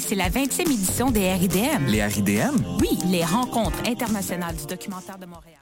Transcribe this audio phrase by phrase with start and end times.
[0.00, 1.86] C'est la 20e édition des RIDM.
[1.86, 2.56] Les RIDM?
[2.80, 5.61] Oui, les rencontres internationales du documentaire de Montréal.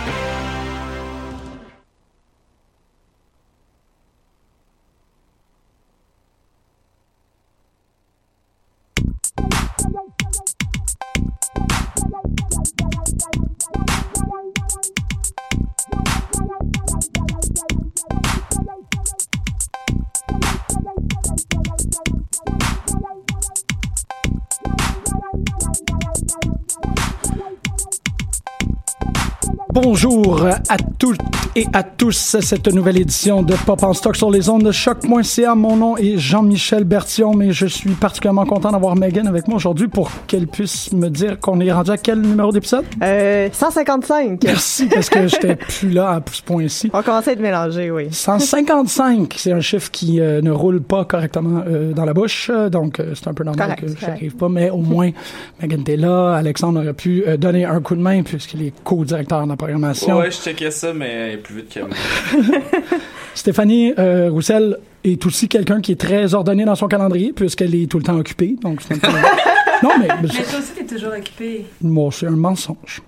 [29.73, 32.37] Bonjour à toutes et à tous.
[32.39, 35.55] Cette nouvelle édition de Pop en stock sur les ondes de choc.ca.
[35.55, 39.87] Mon nom est Jean-Michel Bertillon, mais je suis particulièrement content d'avoir Megan avec moi aujourd'hui
[39.87, 42.85] pour qu'elle puisse me dire qu'on est rendu à quel numéro d'épisode?
[43.03, 44.43] Euh, 155.
[44.43, 46.89] Merci, parce que j'étais plus là à ce point-ci.
[46.93, 48.07] On commence à être mélangé, oui.
[48.11, 52.69] 155, c'est un chiffre qui euh, ne roule pas correctement euh, dans la bouche, euh,
[52.69, 53.99] donc euh, c'est un peu normal Correct, que correct.
[54.01, 55.11] j'arrive pas, mais au moins,
[55.61, 59.43] Megan était là, Alexandre aurait pu euh, donner un coup de main puisqu'il est co-directeur
[59.43, 60.17] de la programmation.
[60.17, 61.89] Ouais, je checkais ça, mais plus vite que moi.
[63.33, 67.89] Stéphanie euh, Roussel est aussi quelqu'un qui est très ordonné dans son calendrier puisqu'elle est
[67.89, 68.55] tout le temps occupée.
[68.61, 69.07] Donc c'est un peu-
[69.83, 71.65] non, mais, Mais toi aussi, t'es toujours occupé.
[71.81, 73.01] moi, c'est un mensonge.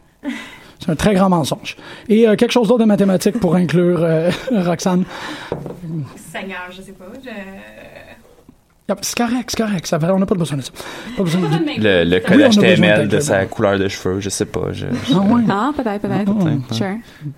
[0.80, 1.78] C'est un très grand mensonge.
[2.10, 5.06] Et euh, quelque chose d'autre de mathématique pour inclure euh, Roxane?
[6.32, 7.06] Seigneur, je sais pas.
[7.24, 7.30] Je...
[8.90, 9.88] Yep, C'est correct, c'est correct.
[9.88, 10.72] Ça, va, on n'a pas besoin de ça.
[11.16, 11.48] Pas besoin de...
[11.82, 14.72] Le, le code HTML de sa couleur de cheveux, je sais pas.
[14.74, 15.42] Je, Ah ouais.
[15.50, 16.32] Ah, peut-être, peut-être.
[16.70, 16.98] Ah, Sure.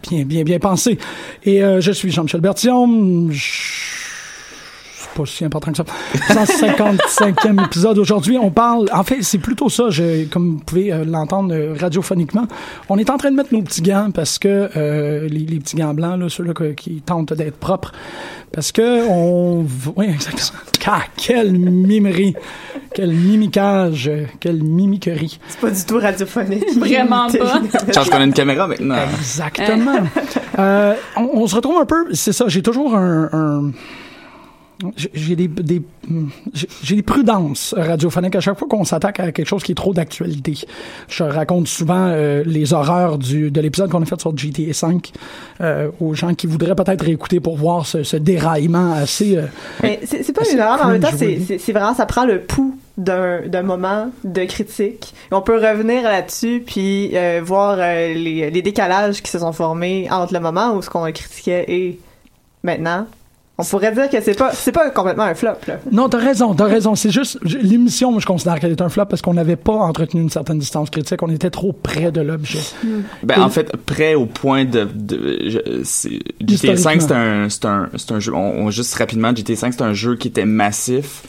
[0.10, 0.98] Bien, bien, bien pensé.
[1.44, 3.30] Et euh, je suis Jean-Michel Bertillon.
[3.32, 4.05] Je-
[5.16, 5.86] pas si important que ça.
[6.34, 7.98] 155e épisode.
[7.98, 8.90] Aujourd'hui, on parle...
[8.94, 12.48] En fait, c'est plutôt ça, je, comme vous pouvez euh, l'entendre euh, radiophoniquement.
[12.90, 14.70] On est en train de mettre nos petits gants parce que...
[14.76, 17.92] euh, les, les petits gants blancs, là, ceux-là qui tentent d'être propres.
[18.52, 19.66] Parce que on...
[19.96, 20.60] Oui, exactement.
[20.88, 22.36] Ah, quelle mimerie!
[22.94, 24.12] Quel mimicage!
[24.40, 25.40] Quelle mimiquerie!
[25.48, 26.78] C'est pas du tout radiophonique.
[26.78, 27.62] Vraiment pas.
[27.94, 28.96] Change qu'on a une caméra maintenant.
[29.18, 29.96] Exactement.
[30.60, 33.30] Euh, on, on se retrouve un peu, c'est ça, j'ai toujours un...
[33.34, 33.72] un-
[35.14, 35.82] j'ai- des, des
[36.54, 39.76] j'ai j'ai des prudences radiophoniques à chaque fois qu'on s'attaque à quelque chose qui est
[39.76, 40.54] trop d'actualité.
[41.08, 45.12] Je raconte souvent euh, les horreurs du, de l'épisode qu'on a fait sur GTA 5
[45.62, 49.38] euh, aux gens qui voudraient peut-être réécouter pour voir ce, ce déraillement assez...
[49.38, 49.46] euh,
[49.82, 53.42] Mais c'est pas une mais en même temps, c'est vraiment, ça prend le pouls d'un
[53.48, 55.14] d'un moment de critique.
[55.32, 60.08] On peut revenir là-dessus, puis euh, voir euh, les, les décalages qui se sont formés
[60.12, 62.00] entre le moment où ce qu'on critiquait et
[62.64, 63.06] maintenant.
[63.58, 65.80] On pourrait dire que c'est pas c'est pas complètement un flop, là.
[65.92, 66.94] Non, t'as raison, t'as raison.
[66.96, 70.20] C'est juste, l'émission, moi, je considère qu'elle est un flop parce qu'on n'avait pas entretenu
[70.22, 71.24] une certaine distance critique.
[71.24, 72.60] On était trop près de l'objet.
[73.24, 75.50] Ben, en fait, près au point de, de
[76.42, 79.74] GTA 5 c'est un, c'est un, c'est un jeu, on, on- juste rapidement, GTA 5
[79.74, 81.24] c'est un jeu qui était massif,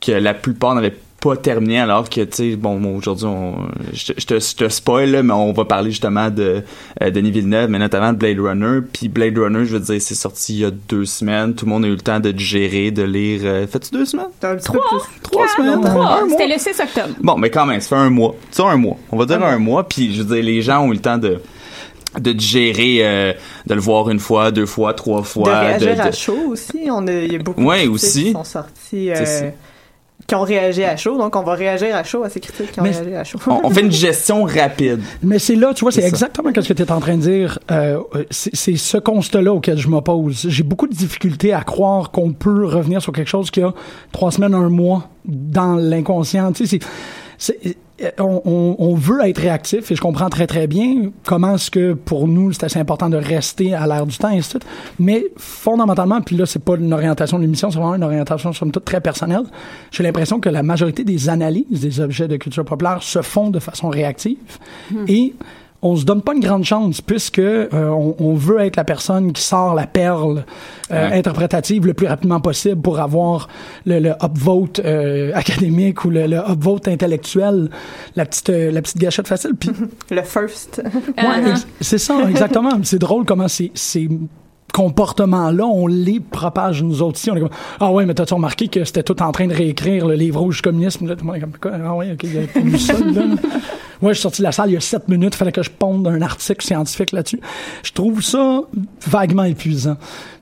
[0.00, 3.54] que la plupart n'avaient pas terminé alors que, tu sais, bon, aujourd'hui, on,
[3.92, 6.62] je, te- je te, spoil, là, mais on va parler justement de
[7.02, 8.80] euh, Denis Villeneuve, mais notamment de Blade Runner.
[8.92, 11.54] Puis Blade Runner, je veux dire, c'est sorti il y a deux semaines.
[11.54, 13.40] Tout le monde a eu le temps de digérer, de lire.
[13.44, 14.26] Euh, Fais-tu deux semaines?
[14.40, 15.20] T'as un petit peu plus.
[15.22, 15.80] Trois semaines?
[15.82, 16.20] Trois.
[16.30, 17.14] C'était le 6 octobre.
[17.20, 18.34] Bon, mais quand même, ça fait un mois.
[18.50, 18.96] Ça un mois.
[19.12, 21.18] On va dire un mois, puis je veux dire, les gens ont eu le temps
[21.18, 21.38] de
[22.18, 23.32] de digérer, euh,
[23.68, 25.44] de le voir une fois, deux fois, trois fois.
[25.44, 26.88] de réagir de- à chaud aussi.
[26.90, 28.24] On a, il y a beaucoup Ouais, de aussi.
[28.24, 29.10] qui sont sortis.
[29.12, 29.44] euh, C'est ça.
[30.30, 31.18] Qui ont réagi à chaud.
[31.18, 33.38] Donc, on va réagir à chaud à ces critiques qui ont Mais- réagi à chaud.
[33.46, 35.00] On, on fait une gestion rapide.
[35.22, 37.58] Mais c'est là, tu vois, c'est exactement ce que tu es en train de dire.
[37.70, 37.98] Euh,
[38.30, 40.46] c'est c'est ce constat-là auquel je m'oppose.
[40.48, 43.72] J'ai beaucoup de difficultés à croire qu'on peut revenir sur quelque chose qui a
[44.12, 46.52] trois semaines, un mois dans l'inconscient.
[46.52, 46.86] Tu sais, c'est-
[48.18, 51.92] on, on, on veut être réactif et je comprends très très bien comment est-ce que
[51.92, 54.64] pour nous c'est assez important de rester à l'ère du temps et suite.
[54.98, 58.72] Mais fondamentalement, puis là c'est pas une orientation de l'émission, c'est vraiment une orientation somme
[58.72, 59.44] toute très personnelle.
[59.90, 63.58] J'ai l'impression que la majorité des analyses des objets de culture populaire se font de
[63.58, 64.38] façon réactive
[65.06, 65.34] et
[65.82, 69.32] on se donne pas une grande chance puisque euh, on, on veut être la personne
[69.32, 70.44] qui sort la perle
[70.92, 71.18] euh, Ouais.
[71.18, 73.48] interprétative le plus rapidement possible pour avoir
[73.86, 77.70] le, le upvote euh, académique ou le, le upvote intellectuel,
[78.16, 79.52] la petite euh, la petite gâchette facile.
[79.58, 79.70] Puis
[80.10, 80.82] Le first.
[81.16, 82.72] Ouais, c'est ça, exactement.
[82.82, 83.70] c'est drôle comment ces,
[84.70, 87.30] ces comportements-là, on les propage nous autres ici.
[87.30, 87.50] On est comme,
[87.80, 90.62] ah ouais, mais t'as-tu remarqué que c'était tout en train de réécrire le livre rouge
[90.62, 91.06] communisme?
[91.06, 92.94] Tout le monde est comme, ah ouais, ok, il y ça.
[94.02, 95.70] Ouais, je suis sorti de la salle il y a sept minutes, fallait que je
[95.70, 97.40] ponde un article scientifique là-dessus.
[97.82, 98.62] Je trouve ça
[99.06, 99.96] vaguement épuisant.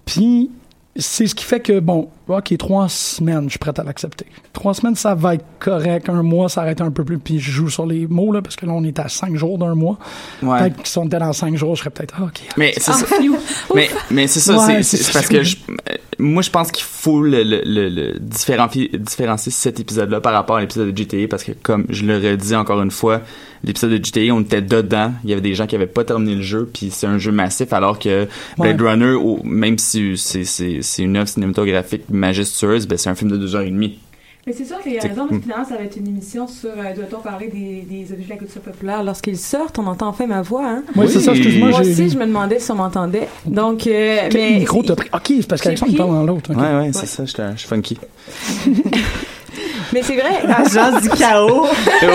[0.05, 0.51] Puis,
[0.95, 4.27] c'est ce qui fait que, bon, ok, trois semaines, je suis prêt à l'accepter.
[4.53, 6.09] Trois semaines, ça va être correct.
[6.09, 7.19] Un mois, ça arrête un peu plus.
[7.19, 9.59] Puis je joue sur les mots, là, parce que là, on est à cinq jours
[9.59, 9.99] d'un mois.
[10.43, 10.59] Ouais.
[10.71, 12.41] Peut-être on était dans cinq jours, je serais peut-être, ah, ok.
[12.57, 13.07] Mais c'est ça.
[13.75, 15.57] Mais, mais c'est ça, Ouais, c'est- parce que je,
[16.19, 20.57] moi, je pense qu'il faut le, le, le, le différencier, différencier cet épisode-là par rapport
[20.57, 23.21] à l'épisode de GTA parce que, comme je le redis encore une fois,
[23.63, 25.13] l'épisode de GTA, on était dedans.
[25.25, 27.31] Il y avait des gens qui avaient pas terminé le jeu, puis c'est un jeu
[27.31, 28.27] massif, alors que
[28.59, 28.91] Blade Ouais.
[28.91, 33.37] Runner, même si c'est, c'est, c'est une œuvre cinématographique majestueuse, ben, c'est un film de
[33.39, 33.99] deux heures et demie.
[34.47, 36.09] Mais c'est sûr qu'il y a C'est- raison, parce que finalement, ça va être une
[36.09, 39.79] émission sur euh, doit-on parler des, des objets de la culture populaire lorsqu'ils sortent?
[39.79, 40.83] On entend enfin ma voix, hein?
[40.97, 43.29] Oui, c'est ça, excuse-moi, Moi aussi, je me demandais si on m'entendait.
[43.45, 44.59] Donc, euh, Quel mais.
[44.61, 45.09] micro t'as pris?
[45.13, 46.51] Ok, c'est parce qu'Alexandre parle dans l'autre.
[46.53, 46.57] ok.
[46.59, 47.99] Ouais, ouais, c'est ça, je suis funky.
[49.93, 50.43] Mais c'est vrai.
[50.57, 51.67] Agence du chaos.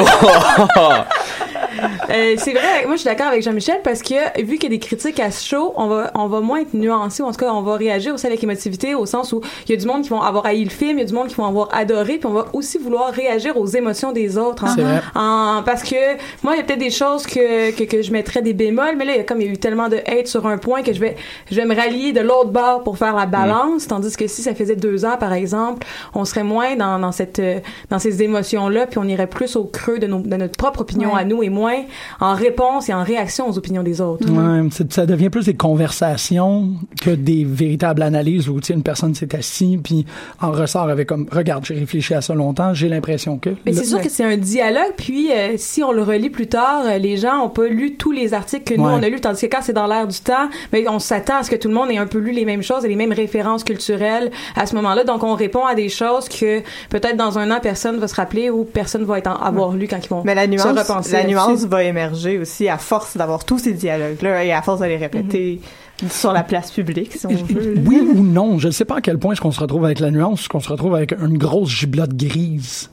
[2.10, 4.70] Euh, c'est vrai, moi je suis d'accord avec Jean-Michel parce que vu qu'il y a
[4.70, 7.40] des critiques à ce show, on va, on va moins être nuancé, ou en tout
[7.40, 10.04] cas on va réagir aussi avec émotivité au sens où il y a du monde
[10.04, 12.18] qui vont avoir haï le film, il y a du monde qui vont avoir adoré,
[12.20, 14.66] puis on va aussi vouloir réagir aux émotions des autres.
[14.66, 14.74] hein.
[14.76, 15.02] C'est vrai.
[15.16, 15.96] En- parce que
[16.44, 19.06] moi il y a peut-être des choses que, que, que je mettrais des bémols, mais
[19.06, 20.84] là il y a comme il y a eu tellement de hate sur un point
[20.84, 21.16] que je vais,
[21.50, 24.54] je vais me rallier de l'autre bord pour faire la balance, tandis que si ça
[24.54, 27.60] faisait deux ans par exemple, on serait moins dans, dans cette euh,
[27.90, 30.82] dans ces émotions là, puis on irait plus au creux de, nos, de notre propre
[30.82, 31.22] opinion Ouais.
[31.22, 31.82] à nous et moins
[32.22, 34.30] en réponse et en réaction aux opinions des autres.
[34.30, 36.70] Ouais, ça devient plus des conversations
[37.02, 40.06] que des véritables analyses où tu sais, une personne s'est assise puis
[40.42, 43.86] en ressort avec comme regarde j'ai réfléchi à ça longtemps j'ai l'impression que Mais c'est
[43.86, 47.18] sûr que c'est un dialogue, puis euh, si on le relit plus tard, euh, les
[47.18, 49.62] gens ont pas lu tous les articles que nous on a lus, tandis que quand
[49.62, 51.98] c'est dans l'air du temps, mais on s'attend à ce que tout le monde ait
[51.98, 55.04] un peu lu les mêmes choses et les mêmes références culturelles à ce moment-là.
[55.04, 58.50] Donc on répond à des choses que peut-être dans un an personne va se rappeler
[58.50, 61.14] ou personne va être en- avoir lu quand ils vont Mais la se nuance, repenser.
[61.14, 64.86] la nuance va émerger aussi à force d'avoir tous ces dialogues-là et à force de
[64.86, 65.62] les répéter
[66.10, 67.76] sur la place publique, si on veut.
[67.86, 70.00] oui ou non je ne sais pas à quel point est-ce qu'on se retrouve avec
[70.00, 72.90] la nuance est-ce qu'on se retrouve avec une grosse giblotte grise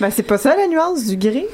[0.00, 1.44] Ben, c'est pas ça la nuance du gris?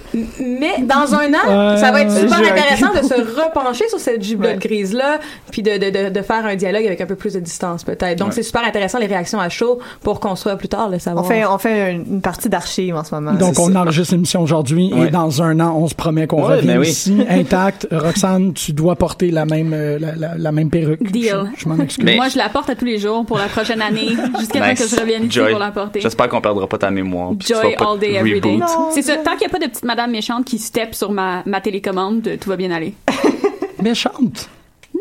[0.40, 4.20] Mais dans un an, Euh, ça va être super intéressant de se repencher sur cette
[4.20, 4.56] Ouais.
[4.56, 5.18] grise-là,
[5.50, 8.18] puis de, de, de, de faire un dialogue avec un peu plus de distance, peut-être.
[8.18, 8.34] Donc, Ouais.
[8.34, 11.26] c'est super intéressant, les réactions à chaud, pour construire plus tard le On savoir.
[11.26, 13.32] fait, on fait une, une partie d'archives en ce moment.
[13.32, 13.80] donc on ça.
[13.80, 16.88] enregistre l'émission aujourd'hui et dans un an on se promet qu'on Ouais, revient ben oui.
[16.88, 21.50] ici intact Roxane tu dois porter la même euh, la, la, la même perruque Deal.
[21.56, 23.46] je, je m'en excuse Mais- Moi, je la porte à tous les jours pour la
[23.46, 24.80] prochaine année, jusqu'à temps Nice.
[24.82, 25.50] que je revienne ici Joy.
[25.50, 26.00] pour la porter.
[26.00, 27.32] J'espère qu'on perdra pas ta mémoire.
[27.40, 28.58] Joy all day, every day.
[28.92, 29.16] C'est ça.
[29.18, 32.38] Tant qu'il n'y a pas de petite madame méchante qui step sur ma, ma télécommande,
[32.40, 32.94] tout va bien aller.
[33.82, 34.48] méchante?
[34.94, 34.98] Euh,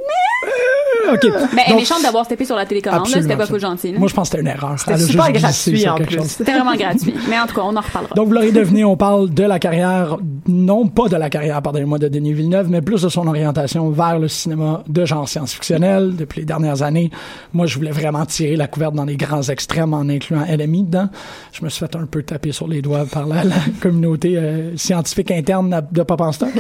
[1.14, 4.00] ok Mais elle est méchante d'avoir steppé sur la télécommande, C'était pas gentil, là.
[4.00, 6.20] moi je pense que c'était une erreur C'était super gratuit, en plus.
[6.26, 7.14] C'était vraiment gratuit.
[7.30, 8.14] Mais en tout cas, on en reparlera.
[8.16, 10.18] Donc, vous l'aurez deviné, on parle de la carrière,
[10.48, 14.20] non pas de la carrière, pardonnez-moi, de Denis Villeneuve, mais plus de son orientation vers
[14.20, 17.10] le cinéma de genre science-fictionnel depuis les dernières années.
[17.54, 21.10] Moi, je voulais vraiment tirer la couverte dans les grands extrêmes en incluant LMI dedans.
[21.52, 24.76] Je me suis fait un peu taper sur les doigts par la, la communauté euh,
[24.78, 26.50] scientifique interne de Pop en Stock.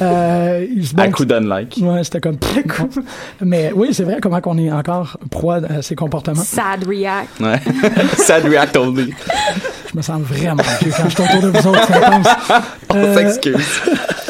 [0.00, 0.66] Euh,
[0.96, 1.78] À coup d'unlike.
[1.80, 2.36] Ouais, c'était comme...
[3.40, 6.42] mais oui, c'est vrai comment qu'on est encore proie à ces comportements.
[6.42, 7.40] Sad react.
[7.40, 7.60] Ouais.
[8.16, 9.12] Sad react only.
[9.90, 11.88] Je me sens vraiment vieux quand je suis autour de vous autres.
[12.90, 13.82] On Euh, s'excuse.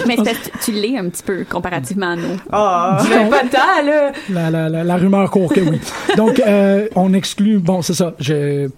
[0.06, 0.16] Mais
[0.64, 2.36] tu l'es un petit peu comparativement à nous.
[2.50, 4.12] Ah, Mais pas tant, là!
[4.30, 5.80] La, la, la, la rumeur court que oui.
[6.16, 8.68] Donc, euh, on exclut, bon, c'est ça, je,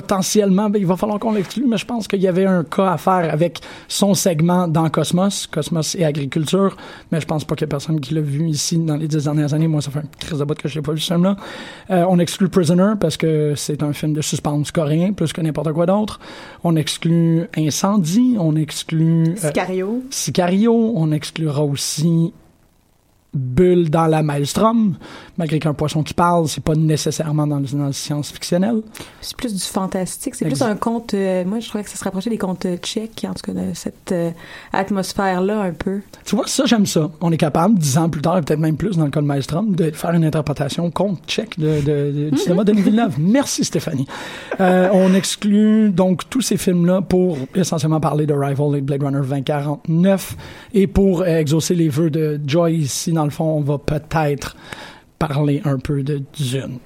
[0.00, 2.92] potentiellement, ben, il va falloir qu'on l'exclue, mais je pense qu'il y avait un cas
[2.92, 6.76] à faire avec son segment dans Cosmos, Cosmos et agriculture,
[7.10, 9.24] mais je pense pas qu'il y ait personne qui l'a vu ici dans les dix
[9.24, 9.66] dernières années.
[9.66, 11.36] Moi, ça fait un crise de botte que je l'ai pas vu ce film-là.
[11.90, 15.72] Euh, on exclut Prisoner parce que c'est un film de suspense coréen plus que n'importe
[15.72, 16.20] quoi d'autre.
[16.62, 20.02] On exclut Incendie, on exclut euh, Sicario.
[20.10, 22.32] Sicario, on exclura aussi
[23.34, 24.96] Bulle dans la Maelstrom,
[25.36, 28.76] malgré qu'un poisson qui parle, c'est pas nécessairement dans le, dans le science-fictionnel.
[29.20, 30.34] C'est plus du fantastique.
[30.34, 31.12] C'est plus un conte.
[31.14, 33.52] euh, moi, je trouvais que ça se rapprochait des contes euh, tchèques, en tout cas,
[33.52, 34.30] de cette euh,
[34.72, 36.00] atmosphère-là, un peu.
[36.24, 37.10] Tu vois, ça, j'aime ça.
[37.20, 39.26] On est capable, dix ans plus tard, et peut-être même plus dans le cas de
[39.26, 43.16] Maelstrom, de faire une interprétation contre tchèque de, de- de- du cinéma de Villeneuve.
[43.18, 44.06] Merci, Stéphanie.
[44.60, 49.02] Euh, on exclut donc tous ces films-là pour essentiellement parler de Rival et de Blade
[49.02, 50.36] Runner 2049
[50.74, 54.56] et pour exaucer les vœux de Joy ici, dans le fond, on va peut-être
[55.18, 56.78] parler un peu de Dune.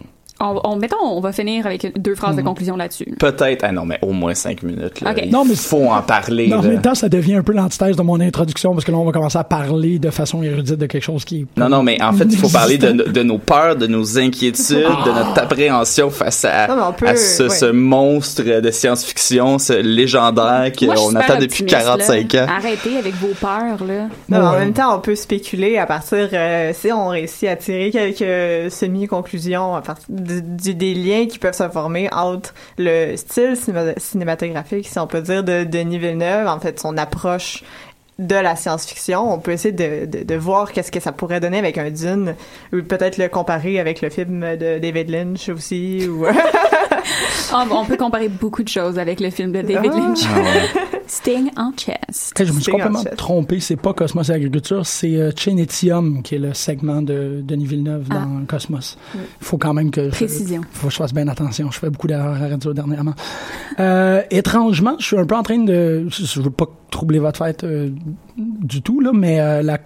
[0.44, 2.42] On, on- mettons, on va finir avec deux phrases Mhm.
[2.42, 3.14] de conclusion là-dessus.
[3.18, 5.00] Peut-être, ah non, mais au moins cinq minutes.
[5.00, 5.14] Là.
[5.22, 6.48] Il Non, mais- faut en parler.
[6.48, 8.98] Non, en même temps, ça devient un peu l'antithèse de mon introduction parce que là,
[8.98, 12.02] on va commencer à parler de façon érudite de quelque chose qui Non, non, mais
[12.02, 16.10] en fait, il faut parler de, de nos peurs, de nos inquiétudes, de notre appréhension
[16.10, 17.48] face à, Non, mais on peut- à ce, ouais.
[17.48, 22.44] ce monstre de science-fiction, ce légendaire qu'on attend depuis optimiste, 45 là.
[22.44, 22.48] ans.
[22.58, 24.02] Arrêtez avec vos peurs, là.
[24.04, 24.58] Non, mais en Ouais.
[24.60, 29.74] même temps, on peut spéculer à partir, euh, si on réussit à tirer quelques semi-conclusions
[29.74, 34.98] à partir du- des liens qui peuvent se former entre le style cinéma- cinématographique, si
[34.98, 37.62] on peut dire, de Denis Villeneuve, en fait, son approche
[38.18, 39.32] de la science-fiction.
[39.32, 42.34] On peut essayer de, de, de voir qu'est-ce que ça pourrait donner avec un Dune,
[42.72, 46.26] ou peut-être le comparer avec le film de David Lynch aussi, ou...
[47.54, 49.98] Ah, bon, on peut comparer beaucoup de choses avec le film de David Ah.
[49.98, 50.20] Lynch.
[50.24, 50.80] Ah
[51.12, 52.40] Sting en chest.
[52.40, 53.60] Hey, je me suis Sting complètement trompé.
[53.60, 58.06] C'est pas Cosmos et Agriculture, c'est euh, Chenetium qui est le segment de Denis Villeneuve
[58.10, 58.14] Ah.
[58.14, 58.96] dans Cosmos.
[59.14, 60.62] Il faut quand même que je, Précision.
[60.72, 61.70] faut que je fasse bien attention.
[61.70, 63.12] Je fais beaucoup d'erreurs à la radio dernièrement.
[63.78, 66.06] Euh, étrangement, je suis un peu en train de...
[66.08, 67.90] Je je veux pas troubler votre fête euh,
[68.36, 69.78] du tout, là, mais euh, la,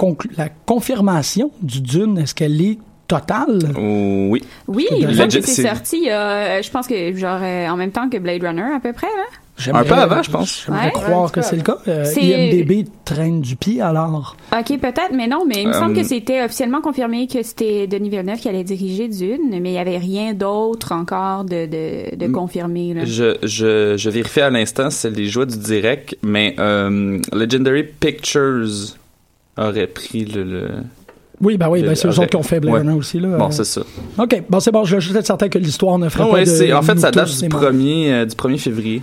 [0.64, 2.78] confirmation du Dune, est-ce qu'elle est
[3.08, 3.58] totale?
[3.76, 4.42] Oui.
[4.68, 4.86] Oui,
[5.42, 8.80] c'est sorti, euh, je pense que genre euh, en même temps que Blade Runner à
[8.80, 9.06] peu près.
[9.06, 9.24] Là.
[9.58, 10.64] J'aimerais- Un peu avant, je pense.
[10.66, 10.90] J'aimerais Ouais.
[10.92, 11.78] croire que c'est le cas.
[11.88, 14.36] Euh, C'est- IMDB traîne du pied, alors.
[14.52, 17.86] Ok, peut-être, mais non, mais il me Euh, semble que c'était officiellement confirmé que c'était
[17.86, 22.16] Denis Villeneuve qui allait diriger Dune, mais il y avait rien d'autre encore de, de,
[22.16, 22.92] de confirmé.
[22.92, 23.04] Là.
[23.06, 28.66] Je, je, je vérifie à l'instant, c'est les joies du direct, mais euh, Legendary Pictures
[29.56, 30.42] aurait pris le...
[30.44, 30.68] le-
[31.40, 32.92] Oui, ben oui, ben c'est eux autres qui ont fait Blade Ouais.
[32.92, 33.18] Aussi.
[33.20, 33.36] Là.
[33.38, 33.82] Bon, Euh, c'est ça.
[34.18, 36.36] OK, bon, c'est bon, je je suis peut-être certain que l'histoire ne ferait Non, pas
[36.36, 36.50] ouais, de...
[36.50, 37.62] c'est- en fait, ça date du c'est mort.
[37.62, 39.02] 1er, euh, du 1er février.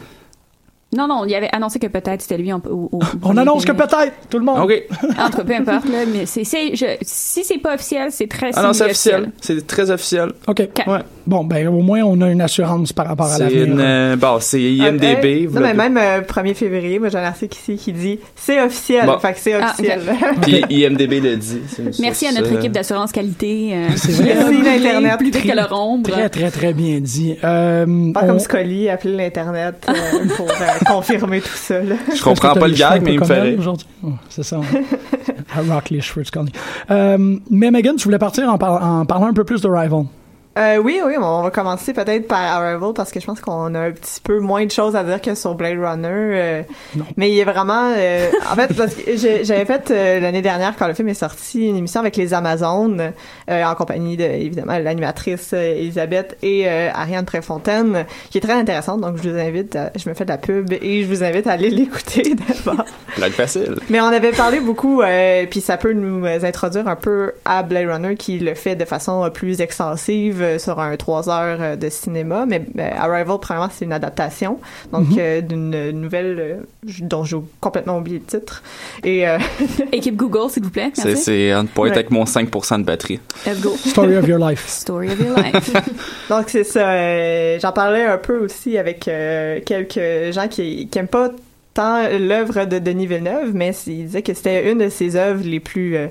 [0.95, 2.51] Non, non, il avait annoncé que peut-être c'était lui.
[2.53, 4.59] en- au- au- On annonce que peut-être, tout le monde.
[4.59, 4.83] OK.
[5.19, 8.27] En tout cas, peu importe, là, mais c'est, c'est, je, si c'est pas officiel, c'est
[8.27, 9.31] très Ah non, c'est officiel.
[9.41, 10.31] C'est très officiel.
[10.47, 10.59] OK.
[10.87, 10.99] Ouais.
[11.25, 13.63] Bon, ben au moins, on a une assurance par rapport à C'est l'avenir.
[13.65, 13.79] une...
[13.79, 15.45] euh, bon, c'est IMDB.
[15.45, 18.19] Euh, vous non, mais même euh, 1er février, moi j'ai un article ici qui dit
[18.35, 19.05] c'est officiel.
[19.05, 19.17] Bon.
[19.19, 20.01] Fait que c'est Ah, officiel.
[20.41, 21.59] Puis IMDB le dit.
[22.01, 23.71] Merci à notre euh, équipe d'assurance qualité.
[23.73, 24.35] euh, C'est vrai.
[24.35, 25.17] Merci l'Internet.
[25.17, 26.09] Plus vite que leur ombre.
[26.11, 27.35] Très, très, très bien dit.
[27.43, 29.93] Euh, Pas on- comme Scully, appeler l'Internet euh,
[30.35, 30.53] pour euh,
[30.87, 31.81] confirmer tout ça.
[31.81, 31.95] Là.
[32.15, 33.87] Je comprends pas le gag, mais il me aujourd'hui?
[34.03, 34.59] Oh, c'est ça.
[35.69, 36.51] Rock les cheveux Scully.
[36.91, 40.05] Euh, mais Megan, tu voulais partir en, par- en parlant un peu plus de Rival.
[40.55, 43.79] Euh, oui, oui, on va commencer peut-être par Arrival parce que je pense qu'on a
[43.79, 46.07] un petit peu moins de choses à dire que sur Blade Runner.
[46.11, 46.61] euh,
[46.95, 47.05] Non.
[47.17, 47.91] mais il est vraiment...
[47.97, 51.67] euh, en fait, parce que j'avais fait euh, l'année dernière, quand le film est sorti,
[51.69, 53.13] une émission avec les Amazones,
[53.49, 58.53] euh, en compagnie de, évidemment, l'animatrice euh, Elisabeth et euh, Ariane Préfontaine, qui est très
[58.53, 59.01] intéressante.
[59.01, 61.47] Donc, je vous invite, à- je me fais de la pub et je vous invite
[61.47, 62.85] à aller l'écouter d'abord.
[63.17, 63.75] Blague facile.
[63.89, 67.89] Mais on avait parlé beaucoup, euh, puis ça peut nous introduire un peu à Blade
[67.89, 71.75] Runner qui le fait de façon euh, plus extensive euh, sur un trois heures euh,
[71.75, 72.45] de cinéma.
[72.47, 74.59] Mais euh, Arrival, premièrement, c'est une adaptation,
[74.91, 75.15] donc Mhm.
[75.19, 76.55] euh, d'une nouvelle euh,
[77.01, 78.61] dont j'ai complètement oublié le titre.
[79.03, 79.37] Et euh,
[79.91, 80.91] Équipe Google, s'il vous plaît.
[80.93, 81.23] C'est, Merci.
[81.23, 81.93] c'est on point Ouais.
[81.93, 83.19] avec mon 5% de batterie.
[83.45, 83.75] Let's go.
[83.77, 84.63] Story of your life.
[84.67, 85.73] Story of your life.
[86.29, 86.91] donc c'est ça.
[86.91, 91.29] euh, J'en parlais un peu aussi avec euh, quelques gens qui, qui aiment pas
[91.73, 95.59] tant l'œuvre de Denis Villeneuve, mais ils disaient que c'était une de ses œuvres les
[95.59, 96.07] plus euh,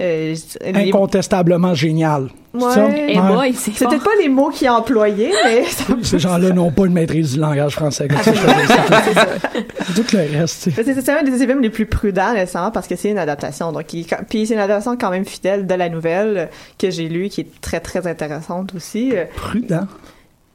[0.00, 0.34] euh,
[0.64, 2.28] les- Incontestablement génial.
[2.54, 3.08] Ouais.
[3.08, 3.52] Eh Ouais.
[3.54, 5.64] c'est peut-être pas les mots qu'il a employés, mais
[6.02, 8.06] Ces gens-là n'ont pas une maîtrise du langage français.
[8.06, 8.18] dire.
[8.22, 10.68] C'est tout le reste.
[10.74, 13.72] c'est un des films les plus prudents, nécessairement, parce que c'est une adaptation.
[13.72, 16.48] Donc, il- puis c'est une adaptation quand même fidèle de la nouvelle
[16.78, 19.10] que j'ai lue, qui est très, très intéressante aussi.
[19.14, 19.86] Euh, Prudent?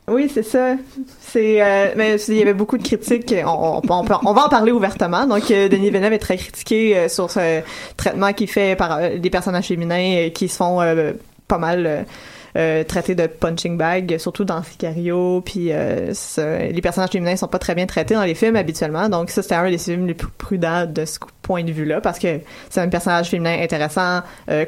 [0.10, 0.76] Oui, c'est ça.
[1.20, 3.34] C'est, euh, mais il y avait beaucoup de critiques.
[3.46, 5.26] On, va en parler ouvertement.
[5.26, 7.62] Donc, euh, Denis Villeneuve est très critiqué euh, sur ce
[7.98, 11.14] traitement qu'il fait par euh, des personnages féminins qui se font euh,
[11.48, 12.04] pas mal euh,
[12.58, 17.76] euh, traité de punching bag, surtout dans Sicario, puis les personnages féminins sont pas très
[17.76, 20.88] bien traités dans les films habituellement, donc ça c'était un des films les plus prudents
[20.88, 22.40] de ce point de vue-là, parce que
[22.72, 24.22] c'est un personnage féminin intéressant,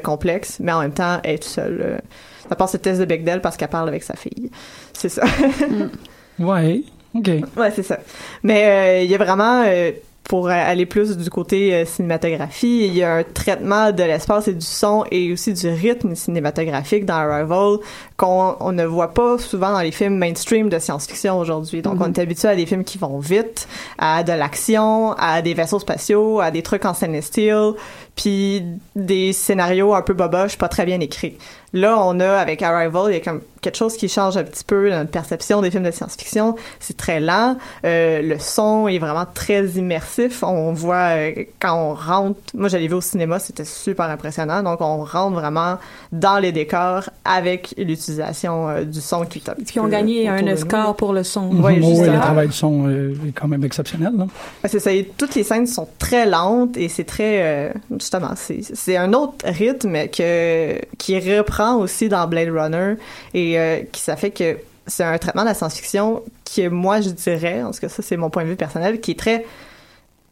[0.04, 2.00] complexe, mais en même temps, elle est toute seule.
[2.48, 4.48] ça passe le test de Bechdel parce qu'elle parle avec sa fille.
[4.94, 5.24] C'est ça.
[6.38, 6.82] Ouais,
[7.14, 7.28] OK.
[7.56, 7.98] Ouais, c'est ça.
[8.42, 9.92] Mais euh, il y a vraiment, euh,
[10.24, 14.48] pour euh, aller plus du côté euh, cinématographie, il y a un traitement de l'espace
[14.48, 17.78] et du son et aussi du rythme cinématographique dans Arrival
[18.16, 21.82] qu'on on ne voit pas souvent dans les films mainstream de science-fiction aujourd'hui.
[21.82, 23.68] Donc, on est habitué à des films qui vont vite,
[23.98, 27.72] à de l'action, à des vaisseaux spatiaux, à des trucs en stainless steel,
[28.16, 28.62] puis
[28.94, 31.38] des scénarios un peu boboches, pas très bien écrits.
[31.74, 34.64] Là, on a, avec Arrival, il y a comme quelque chose qui change un petit
[34.64, 36.56] peu dans notre perception des films de science-fiction.
[36.80, 37.56] C'est très lent.
[37.86, 40.42] Euh, le son est vraiment très immersif.
[40.42, 42.38] On voit euh, quand on rentre.
[42.52, 44.62] Moi, j'allais vu au cinéma, c'était super impressionnant.
[44.62, 45.78] Donc, on rentre vraiment
[46.12, 50.52] dans les décors avec l'utilisation euh, du son qui est Puis on gagné un de.
[50.52, 51.48] Oscar pour le son.
[51.62, 54.12] Ouais, Mhm, oui, le travail du son est quand même exceptionnel.
[54.66, 54.92] C'est ça.
[54.92, 59.34] et toutes les scènes sont très lentes et c'est très euh, justement c'est un autre
[59.44, 62.96] rythme que qui reprend aussi dans Blade Runner
[63.32, 67.10] et euh, qui ça fait que c'est un traitement de la science-fiction qui moi je
[67.10, 69.46] dirais en tout cas ça c'est mon point de vue personnel qui est très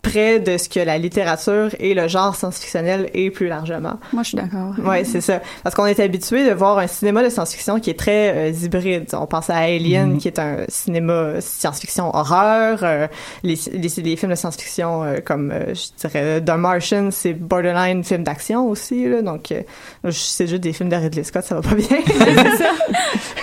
[0.02, 3.98] près de ce que la littérature et le genre science-fictionnel est plus largement.
[4.12, 4.74] Moi, je suis d'accord.
[4.84, 5.40] Ouais, c'est ça.
[5.62, 9.06] Parce qu'on est habitué de voir un cinéma de science-fiction qui est très euh, hybride.
[9.12, 12.78] On pense à Alien, qui est un cinéma science-fiction horreur.
[12.82, 13.06] euh,
[13.42, 18.02] les, les, les films de science-fiction euh, comme, euh, je dirais, The Martian, c'est borderline
[18.04, 19.08] film d'action aussi.
[19.08, 19.62] Là, donc, euh,
[20.10, 21.86] c'est juste des films de Ridley Scott, ça va pas bien.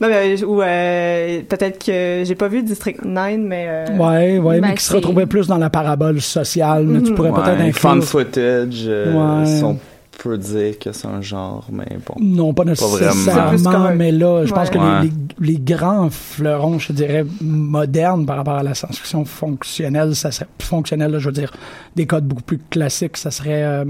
[0.00, 3.66] non, mais, ou euh, peut-être que j'ai pas vu District 9, mais...
[3.68, 7.10] euh, Ouais, ouais, Ben, mais qui se retrouvait plus dans la parabole sociale, mais tu
[7.10, 7.14] Mhm.
[7.16, 8.04] pourrais peut-être Ouais, fan inclure...
[8.08, 9.46] footage, euh, Ouais.
[9.46, 9.78] si on
[10.18, 12.14] peut dire que c'est un genre, mais bon.
[12.20, 14.74] Non, pas nécessairement, mais là, je pense Ouais.
[14.74, 15.02] que Ouais.
[15.02, 20.30] les, les, les grands fleurons, je dirais, modernes par rapport à la science-fiction fonctionnelle, ça
[20.30, 21.52] serait fonctionnelle, là, je veux dire,
[21.96, 23.62] des codes beaucoup plus classiques, ça serait...
[23.64, 23.84] euh,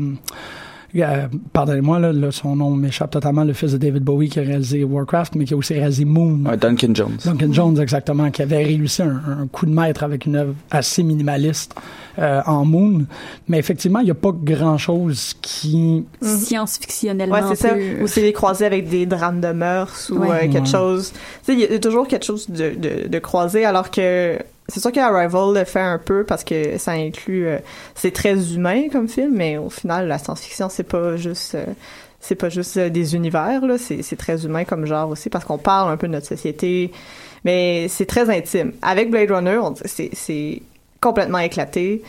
[0.97, 4.43] euh, Pardonnez-moi, là, là, son nom m'échappe totalement, le fils de David Bowie qui a
[4.43, 6.41] réalisé Warcraft, mais qui a aussi réalisé Moon.
[6.47, 7.17] Ouais, Duncan Jones.
[7.25, 11.03] Duncan Jones, exactement, qui avait réussi un, un coup de maître avec une œuvre assez
[11.03, 11.75] minimaliste
[12.19, 13.05] euh, en Moon.
[13.49, 16.05] Mais effectivement, il n'y a pas grand-chose qui...
[16.23, 17.35] Science-fictionnellement.
[17.35, 17.75] Ouais, c'est ça.
[18.03, 20.29] Ou c'est les croisés avec des drames de mœurs ou Ouais.
[20.31, 20.67] euh, quelque Ouais.
[20.67, 21.13] chose.
[21.13, 24.81] Tu sais, il y a toujours quelque chose de, de, de croisé, alors que c'est
[24.81, 27.47] sûr que Arrival le fait un peu parce que ça inclut.
[27.47, 27.59] euh,
[27.95, 31.55] c'est très humain comme film, mais au final, la science-fiction, c'est pas juste.
[31.55, 31.67] euh,
[32.21, 33.77] c'est pas juste euh, des univers, là.
[33.79, 36.91] C'est, très humain comme genre aussi parce qu'on parle un peu de notre société.
[37.45, 38.73] Mais c'est très intime.
[38.83, 40.63] Avec Blade Runner, c'est
[41.01, 42.03] complètement éclaté.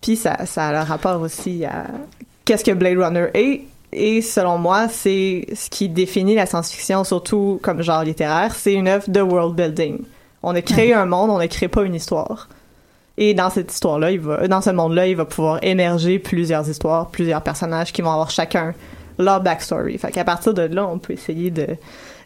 [0.00, 1.86] Puis ça, ça a le rapport aussi à
[2.44, 3.60] qu'est-ce que Blade Runner est.
[3.92, 8.88] Et selon moi, c'est ce qui définit la science-fiction, surtout comme genre littéraire, c'est une
[8.88, 9.98] œuvre de world building.
[10.42, 12.48] On a créé un monde, on ne crée pas une histoire.
[13.18, 17.10] Et dans cette histoire-là, il va, dans ce monde-là, il va pouvoir émerger plusieurs histoires,
[17.10, 18.74] plusieurs personnages qui vont avoir chacun
[19.18, 19.98] leur backstory.
[19.98, 21.66] Fait qu'à partir de là, on peut essayer de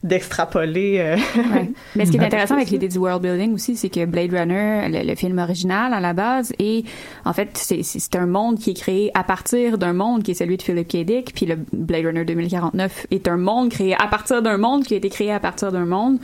[0.02, 0.96] d'extrapoler.
[1.00, 1.16] euh,
[1.52, 1.70] Ouais.
[1.94, 4.88] Mais ce qui est intéressant avec l'idée du world building aussi, c'est que Blade Runner,
[4.88, 6.84] le, le film original à la base, et
[7.24, 10.56] en fait, c'est- un monde qui est créé à partir d'un monde qui est celui
[10.56, 11.04] de Philip K.
[11.04, 14.94] Dick, puis le Blade Runner 2049 est un monde créé à partir d'un monde qui
[14.94, 16.18] a été créé à partir d'un monde.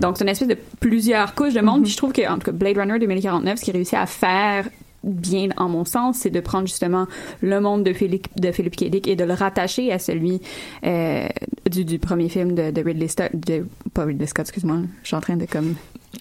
[0.00, 1.82] Donc, c'est une espèce de plusieurs couches de monde.
[1.82, 4.66] Puis je trouve que, en tout cas, Blade Runner 2049, ce qu'il réussit à faire
[5.06, 7.06] bien en mon sens, c'est de prendre justement
[7.40, 8.84] le monde de Philippe, de Philip K.
[8.90, 10.40] Dick et de le rattacher à celui
[10.84, 11.26] euh,
[11.70, 15.16] du, du premier film de, de Ridley Scott, de, pas Ridley Scott, excuse-moi, je suis
[15.16, 15.74] en train de comme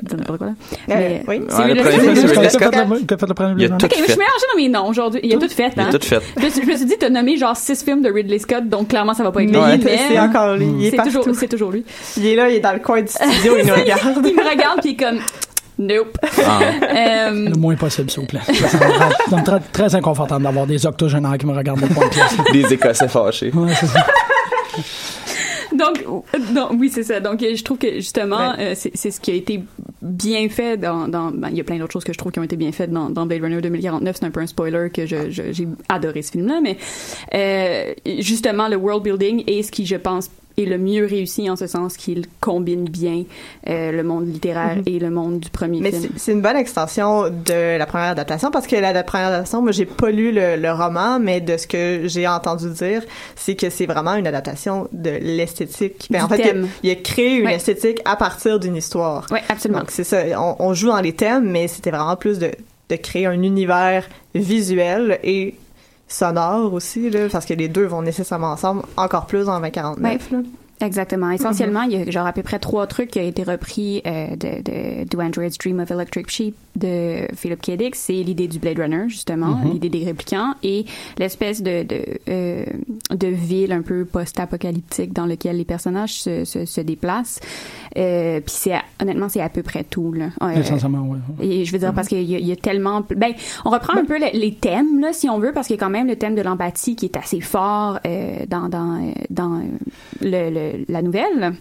[0.03, 0.53] dire n'importe quoi là.
[0.89, 1.41] Mais, oui.
[1.47, 1.95] c'est Ouais, le le- premier
[3.57, 4.11] Il y a tout Ok, je fait.
[4.11, 5.21] suis mélangée dans mes noms aujourd'hui.
[5.23, 5.87] Il y a tout fait, Il hein.
[5.89, 6.19] a tout fait.
[6.37, 8.67] Je, me suis- je me suis dit, t'as nommé genre six films de Ridley Scott,
[8.67, 10.67] donc clairement ça va pas être lui, Mais mais c'est encore lui.
[10.79, 11.85] Il est c'est toujours, c'est toujours lui.
[12.17, 14.01] Il est là, il est dans le coin du studio, il nous regarde.
[14.25, 15.19] il me regarde puis il est comme,
[15.77, 16.17] nope.
[16.45, 16.59] Ah.
[16.83, 18.39] Euh, Le moins possible, s'il vous plaît.
[19.29, 22.35] Ça me très, très inconfortable d'avoir des octogénaires qui me regardent de point de classe.
[22.53, 23.51] Des Écossais fâchés.
[23.53, 24.05] Ouais, c'est ça.
[25.75, 26.05] Donc,
[26.53, 27.19] non, oui, c'est ça.
[27.19, 28.59] Donc, je trouve que justement, Ouais.
[28.59, 29.61] euh, c'est c'est ce qui a été
[30.01, 31.07] bien fait dans.
[31.07, 32.71] dans ben, il y a plein d'autres choses que je trouve qui ont été bien
[32.71, 34.15] faites dans, dans Blade Runner 2049.
[34.19, 36.77] C'est un peu un spoiler que je- je- j'ai adoré ce film-là, mais
[37.33, 41.55] euh, justement, le world building est ce qui, je pense, est le mieux réussi en
[41.55, 43.23] ce sens qu'il combine bien
[43.67, 46.03] euh, le monde littéraire et le monde du premier Mais film.
[46.13, 49.61] c'est- c'est une bonne extension de la première adaptation parce que la, la première adaptation,
[49.61, 53.01] moi j'ai pas lu le, le roman, mais de ce que j'ai entendu dire,
[53.35, 56.07] c'est que c'est vraiment une adaptation de l'esthétique.
[56.09, 57.55] Ben, en fait, il a, il a créé une Ouais.
[57.55, 59.25] esthétique à partir d'une histoire.
[59.31, 59.79] Oui, absolument.
[59.81, 62.51] Donc c'est ça, on, on joue dans les thèmes, mais c'était vraiment plus de,
[62.89, 65.55] de créer un univers visuel et
[66.15, 70.31] sonore aussi, là, parce que les deux vont nécessairement ensemble, encore plus en 2049.
[70.31, 70.37] là.
[70.81, 71.31] Exactement.
[71.31, 74.31] Essentiellement, il y a genre à peu près trois trucs qui ont été repris euh,
[74.35, 77.77] de, de Do Android's Dream of Electric Sheep de Philip K.
[77.77, 77.95] Dick.
[77.95, 79.71] C'est l'idée du Blade Runner, justement, Mhm.
[79.71, 80.85] l'idée des réplicants et
[81.17, 82.65] l'espèce de de, euh,
[83.09, 87.39] de ville un peu post-apocalyptique dans lequel les personnages se, se, se déplacent.
[87.97, 90.25] Euh, Puis c'est honnêtement, c'est à peu près tout là.
[90.57, 90.63] Euh,
[91.39, 91.51] oui.
[91.61, 94.17] et je veux dire parce qu'il y, y a tellement ben on reprend un peu
[94.19, 96.35] le- les thèmes là si on veut parce qu'il y a quand même le thème
[96.35, 99.61] de l'empathie qui est assez fort euh, dans dans euh, dans euh,
[100.21, 101.53] le, le- la nouvelle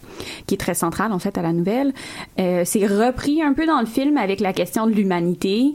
[0.47, 1.93] qui est très centrale en fait à la nouvelle
[2.41, 5.75] Euh, c'est repris un peu dans le film avec la question de l'humanité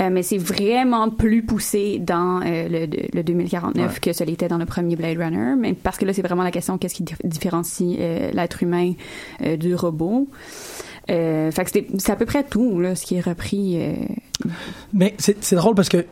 [0.00, 4.58] euh, mais c'est vraiment plus poussé dans euh, le, le 2049 que ce l'était dans
[4.58, 5.54] le premier Blade Runner.
[5.58, 8.92] Mais parce que là c'est vraiment la question qu'est-ce qui dif- différencie euh, l'être humain
[9.58, 10.28] du robot?
[11.08, 13.78] Euh, fait que c'est à peu près tout là, ce qui est repris.
[14.92, 16.04] Mais c'est drôle parce que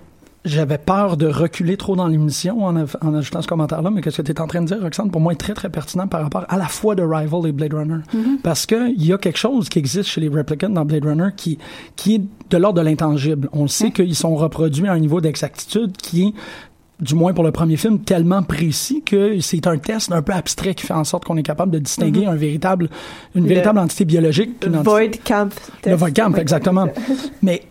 [0.44, 2.76] j'avais peur de reculer trop dans l'émission en,
[3.14, 5.32] ajoutant ce commentaire-là, mais qu'est-ce que tu es en train de dire, Roxane, pour moi,
[5.32, 8.00] est très, très pertinent par rapport à la fois de Rival et Blade Runner.
[8.42, 11.28] Parce que il y a quelque chose qui existe chez les Replicants dans Blade Runner
[11.36, 11.58] qui,
[11.96, 13.48] qui est de l'ordre de l'intangible.
[13.52, 16.32] On sait qu'ils sont reproduits à un niveau d'exactitude qui est
[17.00, 20.74] du moins pour le premier film, tellement précis que c'est un test un peu abstrait
[20.74, 22.88] qui fait en sorte qu'on est capable de distinguer un véritable,
[23.34, 24.62] une Le- véritable entité biologique.
[24.64, 25.48] entité- Void Camp.
[25.86, 25.94] le.
[25.96, 26.86] Void Camp, exactement.
[27.42, 27.62] Mais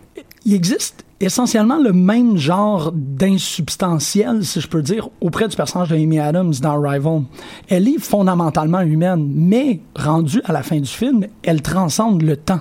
[0.46, 5.94] il existe essentiellement le même genre d'insubstantiel, si je peux dire, auprès du personnage de
[5.96, 7.22] Amy Adams dans Rival.
[7.68, 12.60] Elle est fondamentalement humaine, mais rendue à la fin du film, elle transcende le temps.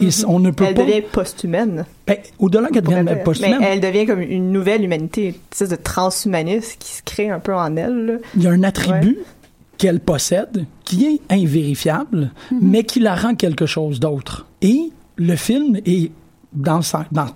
[0.00, 0.84] Et c- on ne peut Elle pas...
[0.84, 1.84] devient post-humaine.
[2.06, 5.76] Ben, au-delà qu'elle devienne Mais post-humaine, elle devient comme une nouvelle humanité, une espèce de
[5.76, 8.06] transhumanisme qui se crée un peu en elle.
[8.06, 8.12] là.
[8.36, 9.18] il y a un attribut
[9.78, 14.46] qu'elle possède qui est invérifiable, mais qui la rend quelque chose d'autre.
[14.62, 16.10] Et le film est
[16.52, 16.80] dans,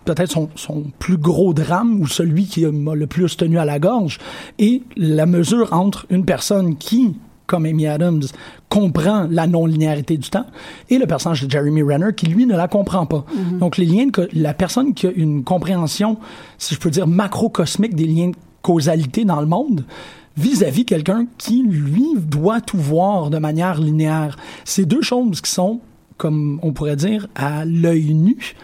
[0.05, 3.79] peut-être son, son plus gros drame ou celui qui m'a le plus tenu à la
[3.79, 4.19] gorge
[4.59, 7.17] et la mesure entre une personne qui
[7.51, 8.23] comme Amy Adams,
[8.69, 10.47] comprend la non-linéarité du temps,
[10.89, 13.25] et le personnage de Jeremy Renner, qui, lui, ne la comprend pas.
[13.59, 16.17] Donc, les liens, de la personne qui a une compréhension,
[16.59, 19.85] si je peux dire, macrocosmique des liens de causalité dans le monde,
[20.37, 24.37] vis-à-vis quelqu'un qui, lui, doit tout voir de manière linéaire.
[24.65, 25.81] C'est deux choses qui sont,
[26.19, 28.55] comme on pourrait dire, à l'œil nu,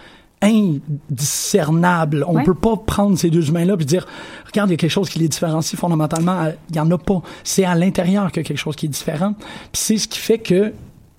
[0.42, 2.25] indiscernables.
[2.29, 2.44] On Ouais.
[2.44, 4.07] peut pas prendre ces deux humains-là et dire,
[4.46, 6.49] regarde, il y a quelque chose qui les différencie fondamentalement.
[6.70, 7.22] Il y en a pas.
[7.44, 9.35] C'est à l'intérieur qu'il y a quelque chose qui est différent.
[9.72, 10.72] Puis c'est ce qui fait que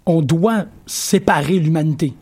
[0.06, 2.14] on doit séparer l'humanité.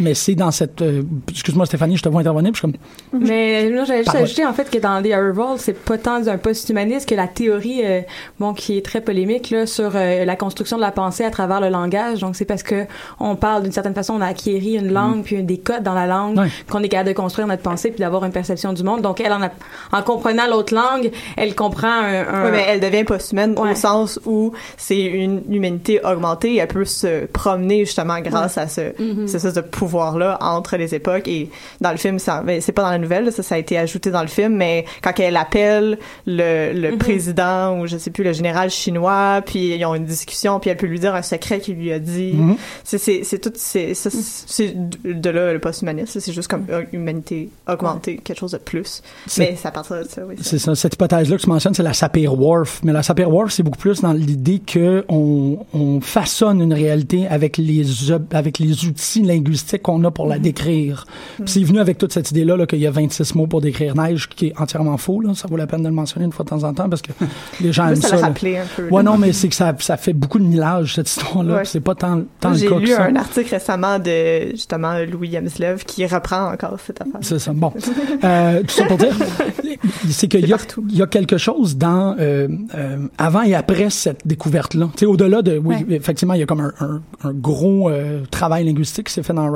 [0.00, 0.82] Mais c'est dans cette...
[0.82, 2.52] euh, Excuse-moi Stéphanie, je te vois intervenir.
[2.52, 2.78] Puis je suis
[3.12, 6.26] comme, Mais là, j'allais juste ajouter en fait que dans The Arrival, c'est pas tant
[6.26, 8.00] un post-humaniste que la théorie, euh,
[8.38, 11.60] bon, qui est très polémique là sur euh, la construction de la pensée à travers
[11.60, 12.20] le langage.
[12.20, 12.86] Donc c'est parce que
[13.18, 16.06] on parle d'une certaine façon, on a acquéri une langue puis des codes dans la
[16.06, 16.48] langue Ouais.
[16.70, 19.02] qu'on est capable de construire notre pensée puis d'avoir une perception du monde.
[19.02, 19.50] Donc elle, en, a-
[19.92, 22.26] en comprenant l'autre langue, elle comprend un.
[22.28, 23.72] un- Ouais, mais elle devient post-humaine Ouais.
[23.72, 26.56] au sens où c'est une humanité augmentée.
[26.56, 29.26] Elle peut se promener justement grâce à ce, Mhm.
[29.28, 31.26] ce de pouvoir-là entre les époques.
[31.28, 31.48] Et
[31.80, 33.76] dans le film, ça- ben, c'est pas dans la nouvelle, là, ça, ça a été
[33.76, 36.98] ajouté dans le film, mais quand elle appelle le, le Mhm.
[36.98, 40.76] président ou je sais plus, le général chinois, puis ils ont une discussion, puis elle
[40.76, 42.32] peut lui dire un secret qu'il lui a dit.
[42.34, 42.56] Mhm.
[42.84, 44.74] C'est, tout, c'est, ça, c'est
[45.04, 46.20] de là le post-humanisme.
[46.20, 49.02] C'est juste comme une humanité augmentée, quelque chose de plus.
[49.38, 50.36] Mais à partir de ça, oui.
[50.40, 52.80] C'est ça, cette hypothèse-là que tu mentionnes, c'est la Sapir-Whorf.
[52.84, 57.56] Mais la Sapir-Whorf, c'est beaucoup plus dans l'idée que on, on façonne une réalité avec
[57.56, 57.84] les
[58.32, 61.06] avec les outils linguistiques qu'on a pour la décrire.
[61.36, 63.94] Puis c'est venu avec toute cette idée-là là, qu'il y a 26 mots pour décrire
[63.94, 65.20] neige, qui est entièrement faux.
[65.20, 65.34] Là.
[65.34, 67.12] Ça vaut la peine de le mentionner une fois de temps en temps parce que
[67.60, 68.16] les gens aiment ça.
[68.16, 68.88] rappeler un peu.
[68.88, 71.56] Ouais, non, mais c'est que ça, ça fait beaucoup de millage, cette histoire-là.
[71.56, 71.64] Ouais.
[71.64, 73.04] C'est pas tant, tant le J'ai cas que lu ça.
[73.04, 77.20] un article récemment de justement Louis Yamslev qui reprend encore cette affaire.
[77.22, 77.52] C'est ça.
[77.52, 77.72] Bon.
[78.22, 79.14] Euh, tout ça pour dire,
[80.10, 80.58] c'est qu'il y a,
[80.90, 84.88] y quelque chose dans euh, euh, avant et après cette découverte-là.
[84.92, 87.90] Tu sais, au-delà de, oui, effectivement, il y a comme un, un, un gros
[88.30, 89.48] travail linguistique qui s'est fait dans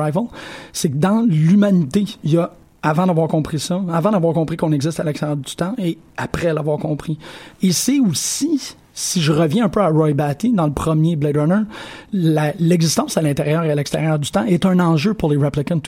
[0.73, 4.73] C'est que dans l'humanité, il y a avant d'avoir compris ça, avant d'avoir compris qu'on
[4.73, 7.19] existe à l'extérieur du temps et après l'avoir compris.
[7.63, 11.39] Et c'est aussi, si je reviens un peu à Roy Batty dans le premier Blade
[11.39, 11.63] Runner,
[12.13, 15.81] l'existence à l'intérieur et à l'extérieur du temps est un enjeu pour les replicants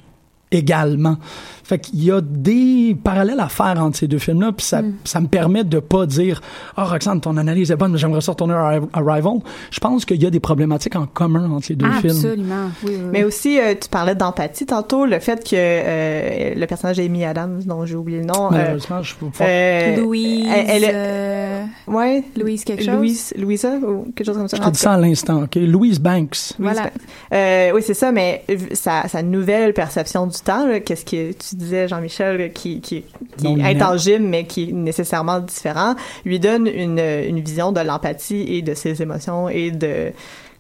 [0.51, 1.19] également.
[1.67, 5.21] Fait qu'il y a des parallèles à faire entre ces deux films-là, puis ça, ça
[5.21, 6.41] me permet de pas dire
[6.77, 9.39] «Ah, Roxane, ton analyse est bonne, mais j'aimerais ça retourner à Arrival».
[9.73, 12.11] Je pense qu'il y a des problématiques en commun entre les deux films.
[12.17, 12.55] Absolument.
[12.85, 13.09] Oui, oui, oui.
[13.13, 17.61] Mais aussi, euh, tu parlais d'empathie tantôt, le fait que euh, le personnage d'Amy Adams,
[17.65, 19.45] dont j'ai oublié le nom, euh, je peux pas...
[19.45, 20.47] euh, Louise.
[20.55, 22.95] elle- elle- euh, ouais, Louise quelque chose.
[22.95, 24.57] Louise, Louisa ou quelque chose comme ça.
[24.57, 25.57] je te dis ça à l'instant, OK?
[25.57, 26.53] Louise Banks.
[26.61, 26.83] Voilà.
[26.83, 26.93] Louise
[27.33, 31.89] Euh, oui, c'est ça, mais sa, sa nouvelle perception du temps, qu'est-ce que tu disais,
[31.89, 33.05] Jean-Michel, qui, qui,
[33.37, 37.81] qui Non est intangible, mais qui est nécessairement différent, lui donne une, une vision de
[37.81, 40.13] l'empathie et de ses émotions et de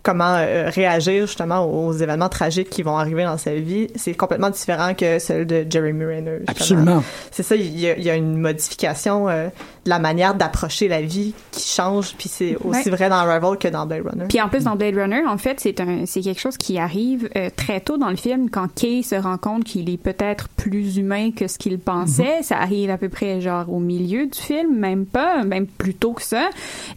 [0.07, 4.51] comment euh, réagir justement aux événements tragiques qui vont arriver dans sa vie, c'est complètement
[4.51, 6.39] différent que celle de Jeremy Renner.
[6.39, 6.51] justement.
[6.53, 7.05] Absolument.
[7.33, 9.49] C'est ça, il y, a, il y a une modification euh,
[9.87, 12.96] la manière d'approcher la vie qui change, puis c'est aussi Ouais.
[12.96, 14.25] vrai dans Arrival que dans Blade Runner.
[14.29, 17.29] Puis en plus dans Blade Runner, en fait, c'est un c'est quelque chose qui arrive
[17.37, 20.96] euh, très tôt dans le film quand Kay se rend compte qu'il est peut-être plus
[20.99, 22.42] humain que ce qu'il pensait.
[22.42, 26.12] Ça arrive à peu près genre au milieu du film, même pas, même plus tôt
[26.12, 26.49] que ça.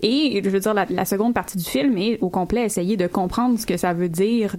[0.02, 3.08] Et je veux dire la, la seconde partie du film est au complet essayer de
[3.08, 4.56] comprendre ce que ça veut dire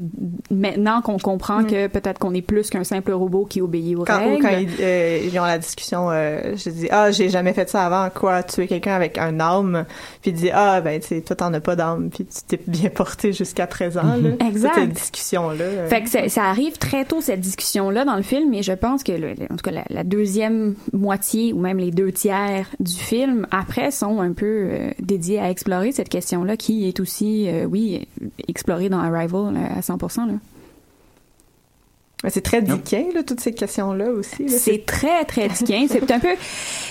[0.50, 4.24] maintenant qu'on comprend que peut-être qu'on est plus qu'un simple robot qui obéit aux Quand,
[4.26, 4.42] ou règles.
[4.42, 7.86] quand ils, euh, ils ont la discussion, euh, je dis ah j'ai jamais fait ça
[7.86, 9.86] avant, quoi tuer quelqu'un avec un âme,
[10.22, 12.90] puis dit ah ben tu sais toi t'en as pas d'âme, puis tu t'es bien
[12.90, 14.46] porté jusqu'à présent là.
[14.46, 14.74] Exact.
[14.74, 15.86] Cette discussion là.
[15.88, 19.12] Fait que ça, arrive très tôt cette discussion-là dans le film, et je pense que
[19.12, 23.46] le, en tout cas la, la deuxième moitié ou même les deux tiers du film
[23.50, 28.06] après sont un peu euh, dédiés à explorer cette question-là qui est aussi, euh, oui,
[28.48, 30.26] explorée dans Arrival euh, à 100%.
[30.26, 30.34] Là.
[32.28, 34.44] C'est très diquin là toutes ces questions là aussi.
[34.44, 34.50] là.
[34.58, 35.86] C'est très très diquin.
[35.90, 36.28] C'est un peu.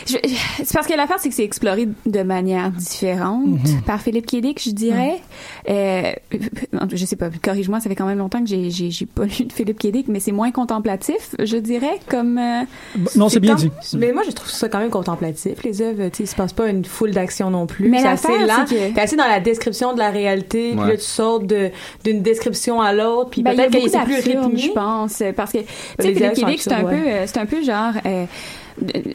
[0.08, 0.18] je-
[0.64, 3.82] C'est parce que l'affaire c'est que c'est exploré de manière différente Mhm.
[3.86, 5.18] par Philippe Kédic, je dirais.
[5.70, 6.12] Euh,
[6.92, 7.30] je sais pas.
[7.44, 10.08] Corrige-moi, ça fait quand même longtemps que j'ai j'ai j'ai pas lu de Philippe Kédic,
[10.08, 12.38] mais c'est moins contemplatif, je dirais, comme.
[12.38, 12.62] euh,
[13.16, 13.70] Non, c'est bien dit.
[13.98, 16.10] Mais moi, je trouve ça quand même contemplatif, les œuvres.
[16.10, 17.90] Tu sais, il se passe pas une foule d'action non plus.
[17.90, 18.66] Mais c'est assez l'affaire, lent.
[18.66, 20.88] que- T'es assez dans la description de la réalité, puis Ouais.
[20.88, 21.70] là, tu sautes de-
[22.04, 24.58] d'une description à l'autre, puis Ben, il y a peut-être que c'est plus rythmé.
[24.58, 25.66] je pense, parce que tu
[26.00, 27.94] sais, sont Kédic, c'est un peu, euh, c'est un peu genre.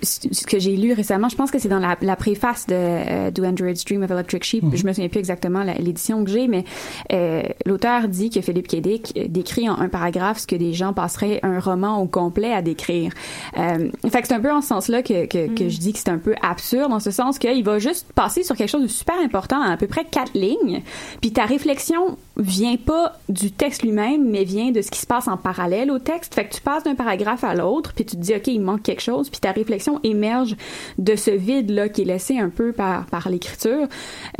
[0.02, 3.30] Ce que j'ai lu récemment, je pense que c'est dans la, la préface de euh,
[3.30, 4.64] Do Androids Dream of Electric Sheep.
[4.74, 6.64] Je me souviens plus exactement la- l'édition que j'ai, mais
[7.12, 10.92] euh, l'auteur dit que Philippe Kédic euh, décrit en un paragraphe ce que des gens
[10.92, 13.12] passeraient un roman au complet à décrire.
[13.58, 15.98] Euh, fait que c'est un peu en ce sens-là que, que, que je dis que
[15.98, 18.88] c'est un peu absurde, en ce sens qu'il va juste passer sur quelque chose de
[18.88, 20.82] super important, à, à peu près quatre lignes,
[21.20, 25.28] puis ta réflexion vient pas du texte lui-même, mais vient de ce qui se passe
[25.28, 26.34] en parallèle au texte.
[26.34, 28.82] Fait que tu passes d'un paragraphe à l'autre, puis tu te dis, OK, il manque
[28.82, 30.56] quelque chose, puis ta réflexion émerge
[30.98, 33.86] de ce vide-là qui est laissé un peu par, par l'écriture.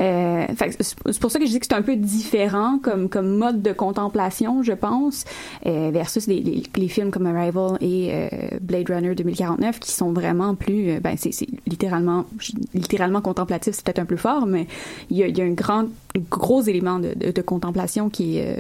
[0.01, 0.47] Euh,
[0.81, 3.73] c'est pour ça que je dis que c'est un peu différent comme, comme mode de
[3.73, 5.25] contemplation, je pense,
[5.67, 8.29] euh, versus les, les, les films comme Arrival et euh,
[8.61, 11.31] Blade Runner 2049 qui sont vraiment plus, euh, ben c'est
[11.67, 12.25] littéralement,
[12.75, 14.67] littéralement contemplatif, c'est peut-être un peu fort, mais
[15.11, 15.87] il y a, y a un grand,
[16.31, 18.59] gros élément de, de, de contemplation qui est,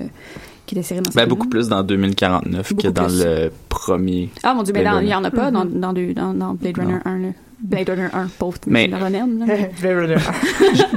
[0.74, 3.24] euh, qui est inséré dans ce Ben, beaucoup plus dans 2049 que Beaucoup dans plus.
[3.24, 4.30] le premier.
[4.42, 6.78] Ah mon dieu, mais il y en a pas dans, dans, deux- dans, dans Blade
[6.78, 7.28] Runner 1, là.
[7.62, 8.99] Blade Runner 1, pauvre Mais- là.
[9.81, 10.17] Blade Runner.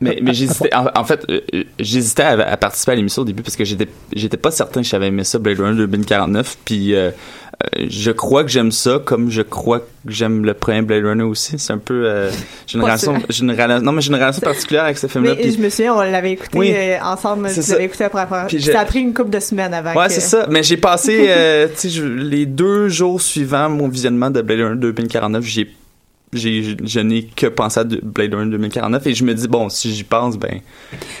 [0.00, 3.24] Mais, mais j'hésitais, en, en fait, euh, euh, j'hésitais à, à participer à l'émission au
[3.24, 6.58] début parce que j'étais, j'étais pas certain que j'avais aimé ça, Blade Runner 2049.
[6.64, 7.10] Puis, euh,
[7.88, 11.58] je crois que j'aime ça, comme je crois que j'aime le premier Blade Runner aussi.
[11.58, 12.30] C'est un peu, euh,
[12.66, 15.34] j'ai une relation, une rela- non, mais j'ai une relation particulière avec ce film-là.
[15.36, 16.74] Mais puis- je me souviens, on l'avait écouté Oui.
[17.02, 17.72] ensemble, ça.
[17.72, 18.46] l'avais écouté après après.
[18.48, 20.12] Puis Puis je- Ça a pris une couple de semaines avant Ouais, que...
[20.12, 20.46] c'est ça.
[20.50, 25.33] Mais j'ai passé, euh, je- les deux jours suivants mon visionnement de Blade Runner 2049,
[25.42, 25.74] j'ai,
[26.34, 29.68] j'ai, je n'ai que pensé à de- Blade Runner 2049 et je me dis bon,
[29.68, 30.60] si j'y pense, ben,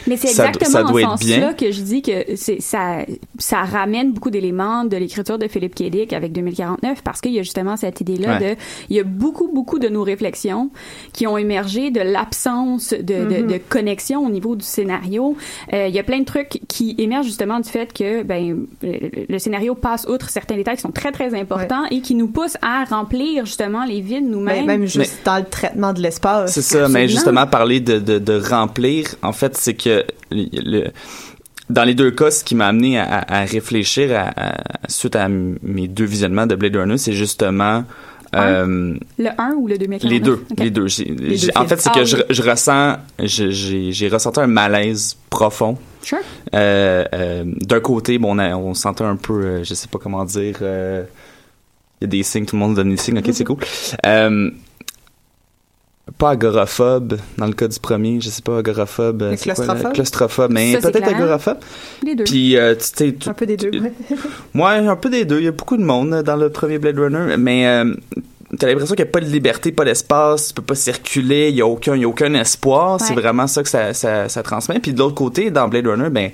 [0.06, 1.34] Mais c'est Ça exactement ça en doit ce être bien.
[1.36, 2.98] sens-là que je dis que c'est ça
[3.38, 7.42] ça ramène beaucoup d'éléments de l'écriture de Philippe Kédic avec 2049 parce qu'il y a
[7.42, 8.54] justement cette idée-là Ouais.
[8.54, 10.70] de il y a beaucoup beaucoup de nos réflexions
[11.12, 15.36] qui ont émergé de l'absence de, de, de connexion au niveau du scénario.
[15.72, 19.10] Euh, il y a plein de trucs qui émergent justement du fait que ben le,
[19.28, 22.58] le scénario passe outre certains détails qui sont très très importants et qui nous poussent
[22.62, 24.66] à remplir justement les vides Ben, nous-mêmes.
[24.66, 24.86] même
[25.24, 26.52] dans le traitement de l'espace.
[26.52, 30.90] C'est ça, mais justement, parler de, de, de remplir, en fait, c'est que le, le-
[31.70, 34.54] dans les deux cas, ce qui m'a amené à, réfléchir à, à-
[34.88, 37.84] suite à mes deux visionnements de Blade Runner, c'est justement
[38.36, 40.44] euh, Le 1 ou le 2049 les deux.
[40.50, 40.58] Ok.
[40.58, 40.88] Les deux.
[40.88, 42.22] J'ai- deux en fait, c'est Ah que je, oui.
[42.30, 45.78] je ressens, je- j'ai j'ai ressenti un malaise profond.
[46.02, 46.18] Sure.
[46.54, 50.24] Euh, euh, D'un côté, bon, on, a- on sentait un peu, je sais pas comment
[50.24, 53.56] dire, il y a des signes, tout le monde donne des signes, ok, c'est cool.
[56.18, 60.52] Pas agoraphobe dans le cas du premier, je sais pas agoraphobe, euh, quoi, claustrophobe?
[60.52, 61.58] mais peut-être agoraphobe.
[62.04, 62.24] Les deux.
[62.24, 63.92] Puis euh, tu sais, Un peu des deux, ouais.
[64.54, 65.38] Ouais, un peu des deux.
[65.40, 67.94] Il y a beaucoup de monde euh, dans le premier Blade Runner, mais euh,
[68.58, 71.56] t'as l'impression qu'il n'y a pas de liberté, pas d'espace, tu peux pas circuler, il
[71.56, 73.00] y a aucun, y a aucun espoir.
[73.00, 74.78] C'est vraiment ça que ça, ça, ça transmet.
[74.78, 76.30] Puis de l'autre côté, dans Blade Runner, ben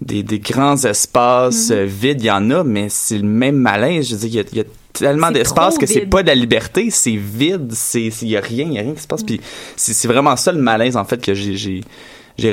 [0.00, 1.76] des, des grands espaces Mhm.
[1.76, 4.08] euh, vides, il y en a, mais c'est le même malaise.
[4.10, 6.28] Je veux dire, il y a, il y a tellement d'espace que c'est pas de
[6.28, 9.06] la liberté, c'est vide, c'est il y a rien, il y a rien qui se
[9.06, 9.22] passe.
[9.22, 9.40] Puis
[9.76, 11.82] c'est vraiment ça le malaise en fait que j'ai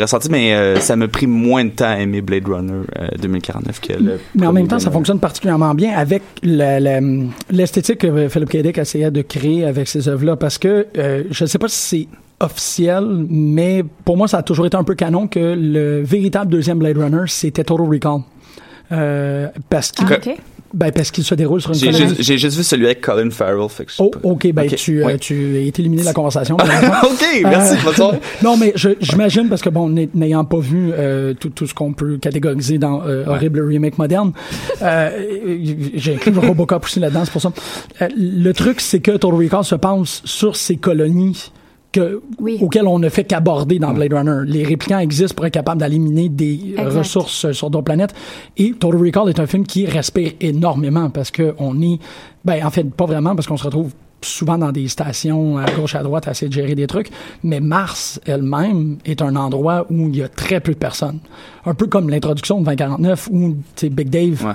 [0.01, 3.79] ressenti, mais euh, ça m'a pris moins de temps à aimer Blade Runner euh, 2049
[3.81, 4.19] que le.
[4.35, 8.57] Mais en même temps, ça fonctionne particulièrement bien avec l'esthétique que Philip K.
[8.57, 11.77] Dick essayait de créer avec ces œuvres-là, parce que euh, je ne sais pas si
[11.77, 12.07] c'est
[12.39, 16.79] officiel, mais pour moi, ça a toujours été un peu canon que le véritable deuxième
[16.79, 18.19] Blade Runner, c'était Total Recall.
[18.91, 20.17] Euh, parce qu'il Ah,
[20.73, 23.29] ben, parce qu'il se déroule sur une J'ai juste, j'ai juste vu celui avec Colin
[23.29, 23.69] Farrell.
[23.69, 25.17] Fait que Oh, ok, ben tu, euh, ouais.
[25.17, 26.55] tu es éliminé de la conversation.
[27.03, 27.75] ok, merci.
[28.01, 28.11] Euh,
[28.43, 31.93] non, mais j'imagine parce que bon, n'ay- n'ayant pas vu euh, tout, tout ce qu'on
[31.93, 34.33] peut catégoriser dans euh, horrible remake moderne,
[34.81, 35.57] euh,
[35.95, 37.53] j'ai inclus le Robocop aussi là-dedans, c'est pour ça.
[38.01, 41.51] Euh, le truc, c'est que Total Recall se passe sur ces colonies
[41.95, 42.57] que, Oui.
[42.61, 44.41] auxquelles on ne fait qu'aborder dans Blade Runner.
[44.45, 46.97] Les réplicants existent pour être capables d'éliminer des Exact.
[46.97, 48.13] ressources euh, sur d'autres planètes.
[48.57, 51.99] Et Total Recall est un film qui respire énormément parce que on est,
[52.43, 55.93] ben en fait pas vraiment parce qu'on se retrouve souvent dans des stations à gauche
[55.93, 57.09] à droite à essayer de gérer des trucs,
[57.43, 61.19] mais Mars elle-même est un endroit où il y a très peu de personnes.
[61.65, 64.53] Un peu comme l'introduction de 2049 où tu sais, Big Dave, Ouais.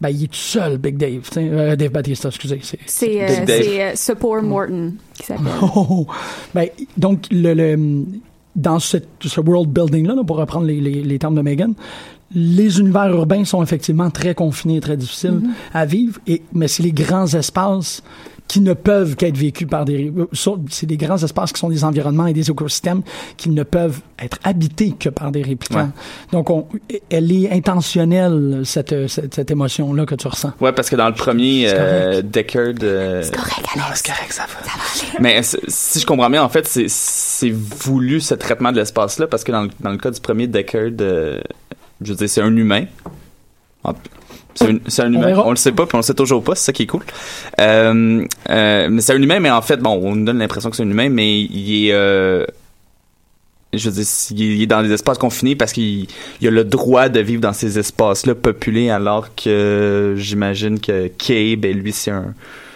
[0.00, 3.92] Ben il est tout seul Big Dave, euh, Dave Batista, excusez, c'est euh, c'est, euh,
[3.94, 5.44] Support Morton qui s'appelle.
[5.76, 6.06] Oh,
[6.54, 8.04] ben, donc, le, le-
[8.56, 11.74] dans cette- ce world building-là, là, pour reprendre les, les, les termes de Megan,
[12.34, 15.40] les univers urbains sont effectivement très confinés et très difficiles
[15.72, 18.02] à vivre, et, mais c'est les grands espaces
[18.46, 20.12] qui ne peuvent qu'être vécus par des...
[20.16, 20.26] euh,
[20.70, 23.02] C'est des grands espaces qui sont des environnements et des écosystèmes
[23.36, 25.78] qui ne peuvent être habités que par des réplicants.
[25.84, 25.88] Ouais.
[26.30, 26.66] Donc, on,
[27.10, 30.52] elle est intentionnelle, cette, cette, cette émotion-là que tu ressens.
[30.60, 32.74] Ouais, parce que dans le premier, euh, Deckard.
[32.82, 35.20] euh, C'est correct, Non, c'est correct, ça va.
[35.20, 39.26] Mais c'est- si je comprends bien, en fait, c'est c'est voulu ce traitement de l'espace-là
[39.26, 41.40] parce que dans le, dans le cas du premier Deckard, euh,
[42.02, 42.84] je veux dire, c'est un humain.
[44.54, 45.42] C'est un, On humain.
[45.44, 46.54] On le sait pas, puis on le sait toujours pas.
[46.54, 47.02] C'est ça qui est cool.
[47.60, 50.76] Euh, euh, mais c'est un humain, mais en fait, bon, on nous donne l'impression que
[50.76, 51.92] c'est un humain, mais il est.
[51.92, 52.46] Euh,
[53.72, 56.06] je veux dire, il est- dans des espaces confinés parce qu'il
[56.40, 61.64] il a le droit de vivre dans ces espaces-là populés, alors que j'imagine que Cabe,
[61.64, 62.34] lui, c'est un,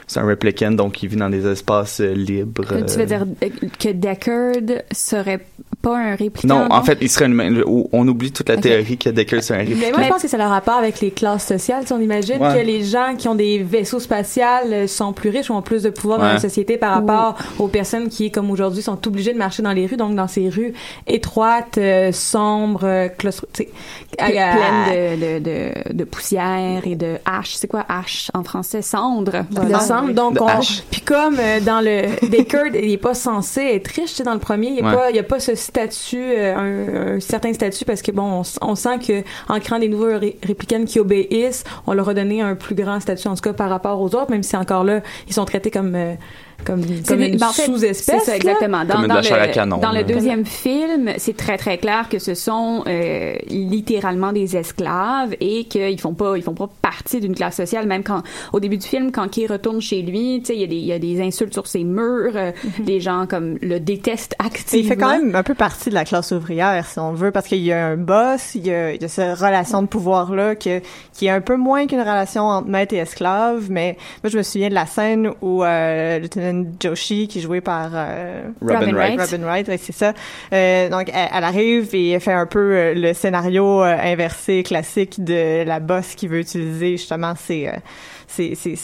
[0.08, 2.64] c'est un replicant, donc il vit dans des espaces euh, libres.
[2.72, 5.40] Euh, Tu veux dire euh, que Deckard serait
[5.80, 6.48] pas un répliquant?
[6.48, 7.62] Non, en fait, il serait un humain.
[7.92, 8.62] On- oublie toute la Ok.
[8.62, 9.90] théorie que Deckard, c'est un Mais replicant.
[9.98, 11.86] moi, je pense que ça a le rapport avec les classes sociales.
[11.86, 12.54] Sais, on imagine Ouais.
[12.60, 15.82] que les gens qui ont des vaisseaux spatials euh, sont plus riches ou ont plus
[15.82, 19.38] de pouvoir dans la société par rapport aux personnes qui, comme aujourd'hui, sont obligées de
[19.38, 20.72] marcher dans les rues, donc dans ces rues
[21.06, 23.46] étroites, euh, sombres, euh, claustro...
[23.52, 23.68] tu sais,
[24.18, 25.44] à- à- pleine de, de,
[25.90, 27.54] de, de poussière et de hache.
[27.54, 28.80] C'est quoi hache en français?
[28.82, 29.44] Cendre.
[29.50, 29.97] de cendre.
[30.06, 30.46] Donc, De on,
[30.90, 34.34] puis comme euh, dans le Deckard, il est pas censé être riche, tu sais, dans
[34.34, 34.94] le premier, il y a Ouais.
[34.94, 38.68] pas, y a pas ce statut, euh, un, un certain statut parce que bon, on,
[38.70, 40.36] on sent que en créant des nouveaux ré-
[40.86, 44.00] qui obéissent, on leur a donné un plus grand statut en tout cas par rapport
[44.00, 46.14] aux autres, même si encore là, ils sont traités comme euh,
[46.64, 48.20] comme, C'est comme des- une ben, en fait, sous-espèce.
[48.24, 48.84] C'est ça, exactement.
[48.84, 50.02] Dans, le, canon, dans là.
[50.02, 55.64] le deuxième film, c'est très très clair que ce sont euh, littéralement des esclaves et
[55.64, 57.86] qu'ils font pas ils font pas partie d'une classe sociale.
[57.86, 60.64] Même quand au début du film, quand Kay retourne chez lui, tu sais, il y
[60.64, 62.52] a des il y a des insultes sur ses murs, euh,
[62.84, 64.84] les gens comme le détestent activement.
[64.84, 67.46] il fait quand même un peu partie de la classe ouvrière, si on veut, parce
[67.46, 70.54] qu'il y a un boss, il y a, il y a cette relation de pouvoir-là
[70.54, 70.80] que,
[71.12, 74.42] qui est un peu moins qu'une relation entre maître et esclave, mais moi, je me
[74.42, 76.20] souviens de la scène où euh,
[76.80, 79.16] Joshi, qui est joué par euh, Robin Robin Wright.
[79.18, 79.30] Wright.
[79.30, 80.12] Robin Wright, ouais, c'est ça.
[80.52, 85.22] Euh, donc, elle, elle arrive et elle fait un peu euh, le scénario inversé classique
[85.22, 87.72] de la boss qui veut utiliser justement ses, euh,
[88.26, 88.78] ses, ses-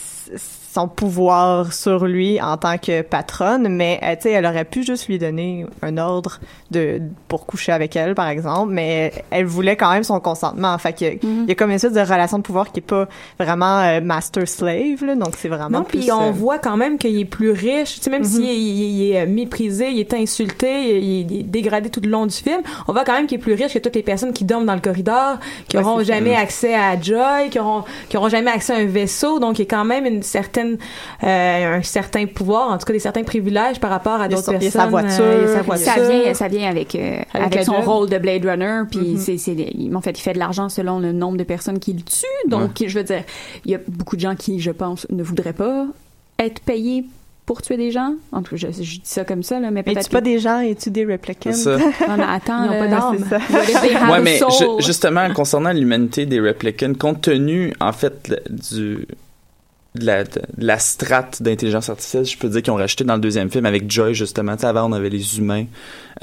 [0.75, 4.83] son pouvoir sur lui en tant que patronne, mais euh, tu sais, elle aurait pu
[4.83, 9.77] juste lui donner un ordre de pour coucher avec elle, par exemple, mais elle voulait
[9.77, 10.77] quand même son consentement.
[10.79, 13.07] Fait que il y a comme une espèce de relation de pouvoir qui est pas
[13.39, 17.19] vraiment euh, master-slave, là, donc c'est vraiment Non, puis on euh, voit quand même qu'il
[17.19, 17.95] est plus riche.
[17.97, 22.27] Tu sais, même s'il est, méprisé, il est insulté, il, est dégradé tout le long
[22.27, 24.45] du film, on voit quand même qu'il est plus riche que toutes les personnes qui
[24.45, 26.15] dorment dans le corridor, qui Ouais, auront c'est ça.
[26.15, 29.39] jamais accès à Joy, qui auront, qui auront jamais accès à un vaisseau.
[29.39, 32.93] Donc, il y a quand même une certaine, euh, un certain pouvoir, en tout cas
[32.93, 34.71] des certains privilèges par rapport à d'autres personnes.
[34.71, 35.87] sa voiture, euh, sa voiture.
[35.87, 39.19] ça vient, ça vient avec, euh, avec, son rôle de Blade Runner, puis Mhm.
[39.19, 42.25] c'est, en fait, il fait de l'argent selon le nombre de personnes qu'il tue.
[42.49, 43.25] Donc, je veux dire,
[43.65, 45.87] il y a beaucoup de gens qui, je pense, ne voudraient pas
[46.39, 47.05] être payés
[47.47, 48.15] pour tuer des gens.
[48.33, 50.39] En tout cas, je, je dis ça comme ça, là, mais peut-être tu pas des
[50.39, 51.53] gens et tu des replicants?
[51.53, 51.77] Ça.
[52.09, 54.41] Non, mais attends, Ils n'ont pas have Ouais, mais
[54.79, 59.07] justement, concernant l'humanité des replicants, compte tenu, en fait, le- du,
[59.95, 63.21] de la, de la strate d'intelligence artificielle, je peux dire qu'ils ont rajouté dans le
[63.21, 64.55] deuxième film avec Joy, justement.
[64.57, 65.67] Tu sais, avant, on avait les humains.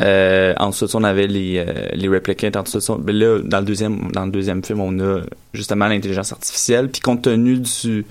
[0.01, 2.49] Euh, ensuite, on avait les, euh, les replicants.
[2.59, 5.21] Ensuite, on- ben là, dans le deuxième, dans le deuxième film, on a
[5.53, 6.89] justement l'intelligence artificielle.
[6.89, 8.05] Puis compte tenu du,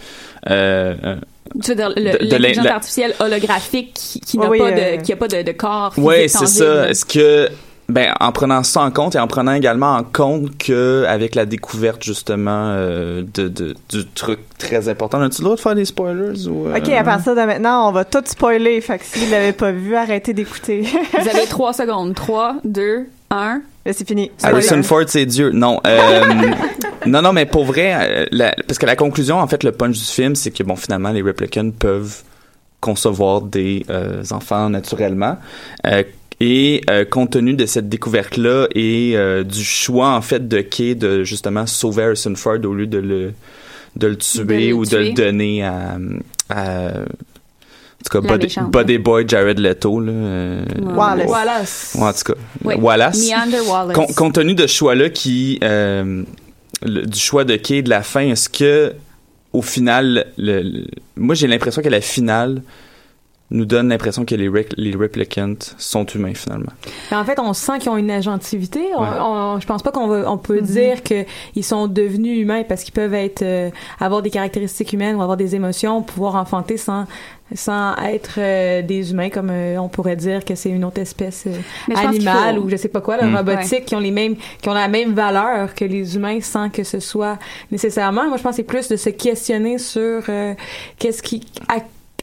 [0.48, 1.16] euh, euh,
[1.62, 5.16] Tu veux dire, l'intelligence artificielle holographique qui, qui n'a Oui, pas euh, de, qui a
[5.16, 6.88] pas de, de corps Ouais, c'est ça.
[6.88, 7.48] Est-ce que
[7.90, 11.44] Ben, en prenant ça en compte et en prenant également en compte que avec la
[11.46, 15.84] découverte justement euh, de, de, du truc très important, as-tu le droit de faire des
[15.84, 16.76] spoilers ou euh?
[16.76, 18.80] Ok, à partir de maintenant, on va tout spoiler.
[18.80, 20.82] Fait que si vous l'avez pas vu, arrêtez d'écouter.
[21.18, 22.14] Vous avez trois secondes.
[22.14, 23.60] Trois, deux, un.
[23.86, 24.30] Là, c'est fini.
[24.42, 25.50] Harrison Ford, c'est Dieu.
[25.52, 26.22] Non, euh,
[27.06, 29.96] non, non, mais pour vrai, euh, la- parce que la conclusion, en fait, le punch
[29.98, 32.22] du film, c'est que bon, finalement, les replicants peuvent
[32.80, 35.36] concevoir des euh, enfants naturellement.
[35.86, 36.02] Euh,
[36.40, 40.94] et euh, compte tenu de cette découverte-là et euh, du choix en fait de Kay
[40.94, 43.32] de justement sauver Harrison Ford au lieu de le
[43.96, 45.98] de le tuer ou de le donner à,
[46.48, 48.70] à en tout cas Body, méchante.
[48.70, 50.64] Body Boy Jared Leto là, euh,
[50.94, 51.28] Wallace.
[51.28, 51.96] Wallace.
[51.98, 52.74] ouais, en tout cas Oui.
[52.76, 53.28] Wallace
[53.68, 53.94] Wallace.
[53.96, 56.22] Com- compte tenu de ce choix-là qui euh,
[56.82, 58.94] le- du choix de Kay de la fin, est-ce que
[59.52, 60.86] au final, le, le-
[61.16, 62.62] moi j'ai l'impression que la finale
[63.52, 66.72] nous donne l'impression que les, rec- les replicants sont humains finalement.
[67.10, 68.80] Mais en fait, on sent qu'ils ont une agentivité.
[68.96, 69.08] On, Ouais.
[69.20, 71.24] on- je pense pas qu'on va, on peut dire que
[71.56, 75.36] ils sont devenus humains parce qu'ils peuvent être, euh, avoir des caractéristiques humaines ou avoir
[75.36, 77.06] des émotions, pouvoir enfanter sans,
[77.52, 81.44] sans être euh, des humains, comme euh, on pourrait dire que c'est une autre espèce
[81.48, 83.36] euh, animale faut- ou je sais pas quoi, la Mm.
[83.36, 86.84] robotique, qui ont les mêmes, qui ont la même valeur que les humains sans que
[86.84, 87.38] ce soit
[87.72, 88.28] nécessairement.
[88.28, 90.54] Moi, je pense que c'est plus de se questionner sur euh,
[91.00, 91.78] qu'est-ce qui, à,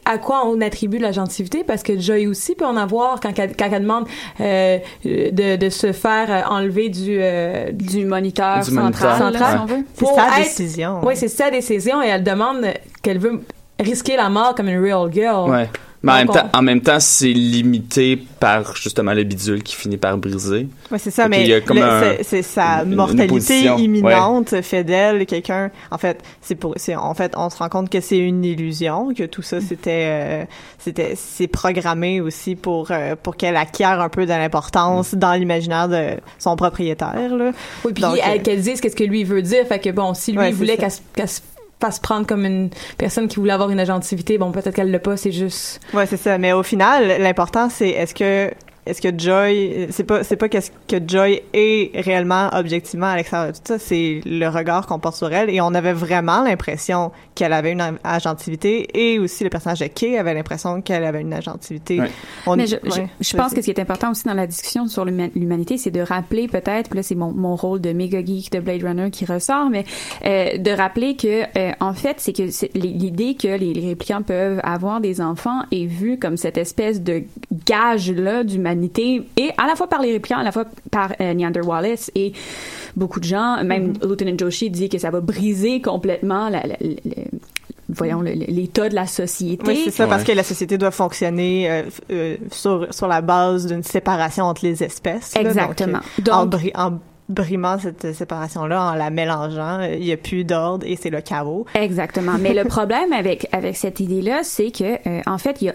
[0.08, 3.54] à quoi on attribue la gentilité parce que Joy aussi peut en avoir quand, elle-
[3.56, 4.06] quand elle demande
[4.40, 9.16] euh, de, de se faire euh, enlever du euh, du moniteur Du central,
[9.66, 9.84] si veut.
[9.94, 11.00] C'est sa être- décision.
[11.04, 12.64] oui c'est sa décision et elle demande
[13.02, 13.40] qu'elle veut
[13.80, 15.68] risquer la mort comme une real girl Ouais.
[16.02, 19.96] Mais en même, temps, en même temps, c'est limité par justement le bidule qui finit
[19.96, 20.68] par briser.
[20.92, 22.94] Ouais, c'est ça, Fait mais qu'il y a comme le- un- c'est- c'est sa une-
[22.94, 25.70] mortalité imminente fait d'elle quelqu'un.
[25.90, 29.12] En fait, c'est pour, c'est en fait, on se rend compte que c'est une illusion,
[29.12, 30.44] que tout ça c'était, euh,
[30.78, 35.88] c'était, c'est programmé aussi pour euh, pour qu'elle acquiert un peu de l'importance dans l'imaginaire
[35.88, 37.34] de son propriétaire.
[37.36, 37.50] Là.
[37.84, 39.66] Oui, puis Donc, elle- euh, qu'elle dise qu'est-ce que lui veut dire.
[39.66, 40.82] Fait que bon, si lui Ouais, voulait ça.
[40.82, 41.40] qu'elle se- qu'elle se
[41.80, 45.16] fasse prendre comme une personne qui voulait avoir une agentivité, bon, peut-être qu'elle l'a pas,
[45.16, 45.80] c'est juste.
[45.94, 46.38] Ouais, c'est ça.
[46.38, 48.52] Mais au final, l'important c'est est-ce que
[48.88, 53.52] est-ce que Joy, c'est pas c'est pas qu'est-ce que Joy est réellement objectivement à l'extérieur
[53.52, 55.50] de tout ça, c'est le regard qu'on porte sur elle.
[55.50, 60.18] Et on avait vraiment l'impression qu'elle avait une agentivité, et aussi le personnage de Kay
[60.18, 62.00] avait l'impression qu'elle avait une agentivité.
[62.00, 62.10] Ouais.
[62.46, 64.46] On- Mais je, ouais, je, je pense que ce qui est important aussi dans la
[64.46, 67.92] discussion sur l'huma- l'humanité, c'est de rappeler peut-être, puis là c'est mon, mon rôle de
[67.92, 69.84] méga geek de Blade Runner qui ressort, mais
[70.24, 74.22] euh, de rappeler que euh, en fait c'est que c'est- l'idée que les, les réplicants
[74.22, 77.22] peuvent avoir des enfants est vue comme cette espèce de
[77.66, 78.77] gage là d'humanité
[79.36, 82.32] et à la fois par les réplicants, à la fois par euh, Neander Wallace et
[82.96, 84.08] beaucoup de gens, même Mm-hmm.
[84.08, 87.22] Lieutenant Joshi dit que ça va briser complètement la, la- la- la-
[87.88, 89.64] voyons le- l'état de la société.
[89.66, 93.66] Oui, c'est ça, parce que la société doit fonctionner euh, euh, sur, sur la base
[93.66, 95.34] d'une séparation entre les espèces.
[95.34, 95.40] là.
[95.42, 96.00] Exactement.
[96.18, 96.98] Donc, euh, en, Donc- bri- en
[97.30, 101.66] brimant cette séparation-là, en la mélangeant, il n'y a plus d'ordre et c'est le chaos.
[101.74, 102.32] Exactement.
[102.40, 105.74] Mais le problème avec avec cette idée-là, c'est que euh, en fait, il y a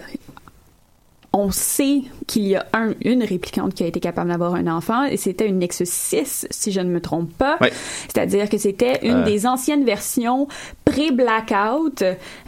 [1.36, 5.02] on sait qu'il y a un, une réplicante qui a été capable d'avoir un enfant
[5.04, 7.58] et c'était une Nexus 6, si je ne me trompe pas.
[7.60, 7.72] Ouais.
[8.06, 9.24] C'est-à-dire que c'était une Euh.
[9.24, 10.46] des anciennes versions
[10.84, 12.02] pré-blackout,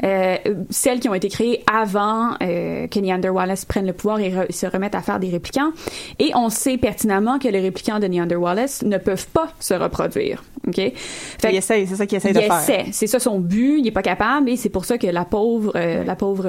[0.05, 0.37] euh,
[0.70, 4.53] celles qui ont été créées avant euh, que Neander Wallace prenne le pouvoir et re-
[4.53, 5.72] se remette à faire des réplicants.
[6.18, 10.45] Et on sait pertinemment que les réplicants de Neander Wallace ne peuvent pas se reproduire.
[10.66, 10.76] OK?
[10.76, 10.95] Fait
[11.51, 12.59] il essaie, c'est ça qu'il essaie il de faire.
[12.61, 12.84] essaie.
[12.93, 13.78] C'est ça son but.
[13.78, 16.47] Il est pas capable et c'est pour ça que la pauvre, euh, la pauvre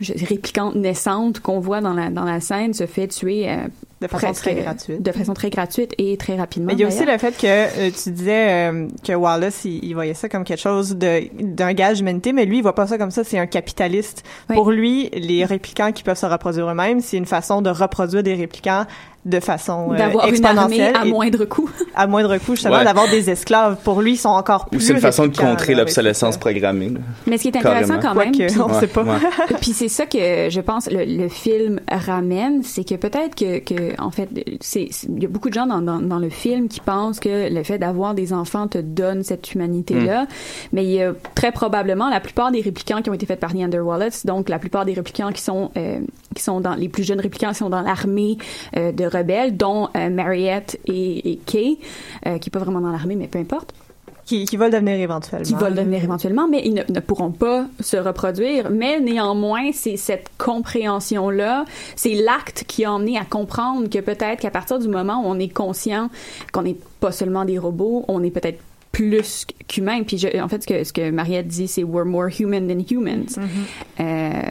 [0.00, 3.56] réplicante naissante qu'on voit dans la dans la scène se fait tuer euh,
[4.02, 5.02] De façon presque, très gratuite.
[5.02, 6.68] de façon très gratuite et très rapidement.
[6.68, 9.82] Mais il y a aussi le fait que euh, tu disais euh, que Wallace, il,
[9.84, 12.98] il voyait ça comme quelque chose d'un gage d'humanité, mais lui, il voit pas ça
[12.98, 13.24] comme ça.
[13.24, 14.22] C'est un capitaliste.
[14.50, 14.56] Oui.
[14.56, 18.34] Pour lui, les réplicants qui peuvent se reproduire eux-mêmes, c'est une façon de reproduire des
[18.34, 18.84] réplicants
[19.26, 21.68] de façon euh, d'avoir une armée exponentielle à moindre coût.
[21.94, 22.84] à moindre coût, justement, Ouais.
[22.84, 23.76] d'avoir des esclaves.
[23.84, 26.92] Pour lui, ils sont encore plus Ou c'est une façon de contrer l'obsolescence oui, programmée.
[27.26, 28.14] Mais ce qui est intéressant Carrément.
[28.14, 29.02] quand même, puis- on sait pas.
[29.02, 29.56] Ouais, ouais.
[29.60, 34.00] Puis c'est ça que je pense le, le film ramène, c'est que peut-être que, que
[34.00, 34.28] en fait,
[34.60, 37.52] c'est il y a beaucoup de gens dans, dans, dans le film qui pensent que
[37.52, 40.26] le fait d'avoir des enfants te donne cette humanité-là, Mm.
[40.72, 43.54] mais il y a très probablement la plupart des réplicants qui ont été faits par
[43.54, 45.98] Neander Wallace, donc la plupart des réplicants qui sont euh,
[46.34, 48.36] qui sont dans les plus jeunes réplicants qui sont dans l'armée
[48.76, 51.78] euh, de rebelles, dont euh, Mariette et, et Kay,
[52.26, 53.72] euh, qui est pas vraiment dans l'armée, mais peu importe
[54.24, 55.44] Qui, qui le devenir éventuellement.
[55.46, 58.70] qui le devenir éventuellement, mais ils ne, ne pourront pas se reproduire.
[58.70, 61.64] Mais néanmoins, c'est cette compréhension-là,
[61.94, 65.38] c'est l'acte qui a emmené à comprendre que peut-être qu'à partir du moment où on
[65.38, 66.10] est conscient
[66.52, 68.60] qu'on n'est pas seulement des robots, on est peut-être
[68.92, 70.02] plus qu'humain.
[70.04, 72.80] Puis je- en fait, ce que, ce que Mariette dit, c'est we're more human than
[72.90, 73.38] humans.
[74.00, 74.42] Euh,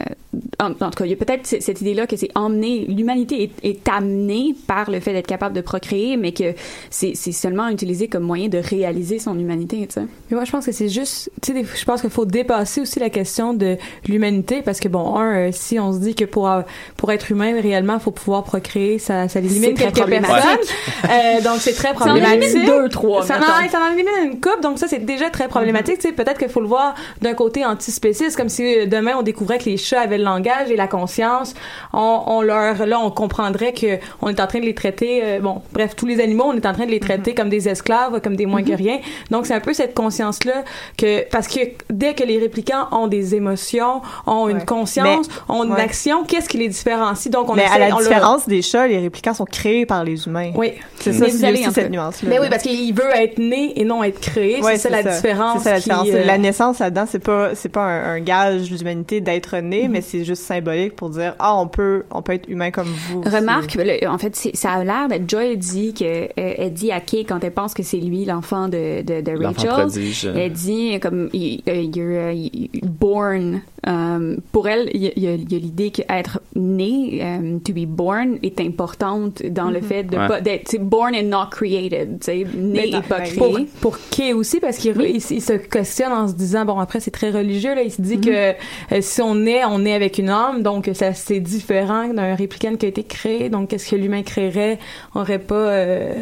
[0.60, 3.70] en, en tout cas, il y a peut-être cette idée-là que c'est emmené, l'humanité est,
[3.70, 6.54] est amenée par le fait d'être capable de procréer, mais que
[6.90, 10.02] c'est seulement utilisé comme moyen de réaliser son humanité, tu sais.
[10.30, 13.00] Mais moi, je pense que c'est juste, tu sais, je pense qu'il faut dépasser aussi
[13.00, 13.78] la question de
[14.08, 16.62] l'humanité parce que bon, un, euh, si on se dit que pour euh,
[16.98, 20.22] pour être humain réellement, faut pouvoir procréer, ça, ça élimine quelques personnes.
[20.22, 20.76] problématique.
[21.06, 22.44] Euh, donc c'est très Ça en problématique.
[22.44, 25.98] élimine deux, trois, Ça en, élimine une coupe, donc ça c'est déjà très problématique.
[26.00, 29.22] Tu sais, peut-être qu'il faut le voir d'un côté antispéciste, comme si euh, demain on
[29.22, 31.54] découvrait que les chats avaient langage et la conscience.
[31.94, 35.40] On, on leur, là, on comprendrait que on est en train de les traiter, euh,
[35.40, 38.20] bon, bref, tous les animaux, on est en train de les traiter comme des esclaves,
[38.22, 38.98] comme des moins que rien.
[39.32, 40.64] Donc c'est un peu cette conscience-là
[40.98, 41.60] que, parce que
[41.90, 45.82] dès que les réplicants ont des émotions, ont une conscience, Mais- ont une ouais.
[45.82, 47.32] action, qu'est-ce qui les différencie?
[47.32, 49.86] Donc on Mais essaie, à la on leur- différence des chats, les réplicants sont créés
[49.86, 50.52] par les humains.
[50.56, 50.74] Oui.
[51.00, 52.30] C'est ça, c'est cette nuance-là.
[52.30, 54.62] Mais oui, parce qu'il veut être né et non être créé.
[54.62, 55.60] Ouais, c'est ça la différence.
[55.60, 56.08] C'est ça la qui, différence.
[56.14, 59.92] euh, La naissance là-dedans, c'est pas c'est pas un, un gage d'humanité d'être né, Mhm.
[59.92, 63.22] mais c'est juste symbolique pour dire ah on peut on peut être humain comme vous.
[63.22, 67.00] Remarque, le- en fait, ça a l'air d'être Joy dit que euh, elle dit à
[67.02, 69.86] Kay quand elle pense que c'est lui l'enfant de, de, de L'enfant Rachel.
[69.88, 70.26] prodige.
[70.36, 73.62] Elle dit comme euh, you're uh, y- born.
[73.88, 79.44] Um, pour elle, il y a, l'idée qu'être né, um, to be born, est importante
[79.46, 80.28] dans le fait de Ouais.
[80.28, 82.20] pas d'être born and not created.
[82.20, 83.38] Tu né et pas créé.
[83.38, 87.00] pour, pour Kay aussi, parce qu'il il, il se questionne en se disant, bon, après,
[87.00, 88.54] c'est très religieux, là, il se dit que euh,
[89.02, 92.88] si on est, on est avec une âme, donc ça c'est différent d'un réplicant qui
[92.88, 94.80] a été créé, donc qu'est-ce que l'humain créerait,
[95.14, 95.56] aurait pas...
[95.56, 96.14] euh,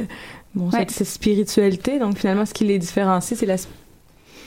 [0.56, 0.80] Bon, Ouais.
[0.82, 3.56] cette, cette spiritualité, donc finalement, ce qui les différencie, c'est la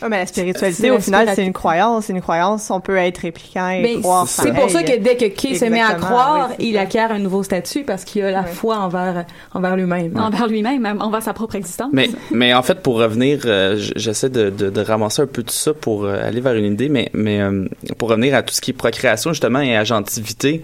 [0.02, 2.06] Ah, mais la spiritualité, au final, c'est une croissance.
[2.06, 2.70] C'est une croyance.
[2.70, 5.64] On peut être répliquant et Ben, croire c'est pour ça que dès que Kay se
[5.64, 8.46] met à croire, oui, il acquiert un nouveau statut parce qu'il a la Ouais.
[8.52, 9.24] foi envers,
[9.54, 10.16] envers lui-même.
[10.18, 11.90] envers lui-même, même envers sa propre existence.
[11.92, 15.52] Mais, mais en fait, pour revenir, euh, j'essaie de, de, de ramasser un peu tout
[15.54, 17.66] ça pour euh, aller vers une idée, mais, mais euh,
[17.98, 20.62] pour revenir à tout ce qui est procréation, justement, et agentivité,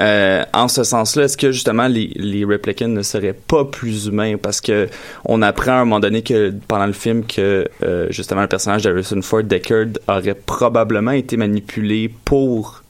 [0.00, 4.36] euh, en ce sens-là, est-ce que justement les, les replicants ne seraient pas plus humains?
[4.36, 4.88] Parce que
[5.24, 8.82] on apprend à un moment donné que pendant le film que euh, justement le personnage
[8.82, 12.82] d'Harrison Ford Deckard aurait probablement été manipulé pour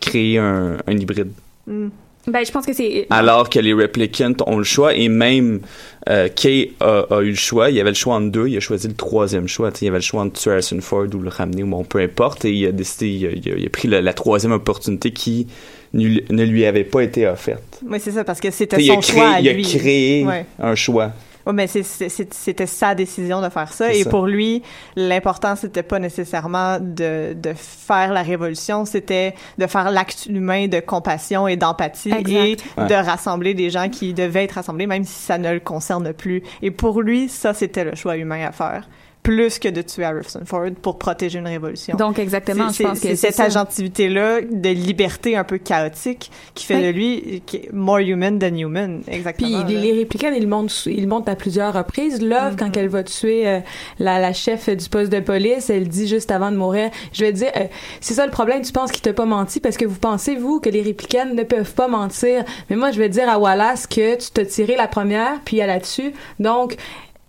[0.00, 1.32] créer un, un hybride.
[1.66, 1.88] Mm.
[2.26, 5.60] Ben, je pense que c'est Alors que les replicants ont le choix et même
[6.10, 7.70] euh, Kay a, a eu le choix.
[7.70, 8.46] Il y avait le choix entre deux.
[8.46, 9.70] Il a choisi le troisième choix.
[9.80, 11.98] Il y avait le choix entre tuer Harrison Ford ou le ramener ou bon, peu
[11.98, 12.44] importe.
[12.44, 15.12] Et il a décidé, il a, il a- il a pris la, la troisième opportunité
[15.12, 15.46] qui
[15.92, 17.80] ne, lui avait pas été offerte.
[17.86, 19.62] Oui, c'est ça, parce que c'était il son a créé, choix à il a lui.
[19.62, 20.46] créé Ouais.
[20.58, 21.12] un choix.
[21.46, 23.92] Ouais, mais c'était sa décision de faire ça.
[23.94, 24.10] Et ça.
[24.10, 24.62] pour lui,
[24.94, 30.80] l'important, c'était pas nécessairement de, de faire la révolution, c'était de faire l'acte humain de
[30.80, 32.86] compassion et d'empathie et Ouais.
[32.86, 36.42] de rassembler des gens qui devaient être rassemblés, même si ça ne le concerne plus.
[36.60, 38.86] Et pour lui, ça, c'était le choix humain à faire.
[39.22, 41.94] Plus que de tuer Harrison Ford pour protéger une révolution.
[41.96, 42.70] donc exactement.
[42.70, 43.44] C'est- Je pense c'est que c'est c'est cette ça.
[43.44, 46.82] agentivité-là de liberté un peu chaotique qui fait Oui.
[46.84, 49.02] de lui qui est more human than human.
[49.06, 49.62] Exactement.
[49.64, 49.80] Puis les, là.
[49.82, 52.22] les réplicants, ils le montrent, ils le montrent à plusieurs reprises.
[52.22, 53.60] Love, quand elle va tuer euh,
[53.98, 57.32] la, la chef du poste de police, elle dit juste avant de mourir, je vais
[57.32, 57.64] te dire, euh,
[58.00, 60.60] c'est ça le problème, tu penses qu'il t'a pas menti parce que vous pensez, vous,
[60.60, 62.44] que les réplicants ne peuvent pas mentir.
[62.70, 65.70] Mais moi, je vais dire à Wallace que tu t'as tiré la première, puis elle
[65.70, 66.12] a dessus.
[66.38, 66.76] Donc,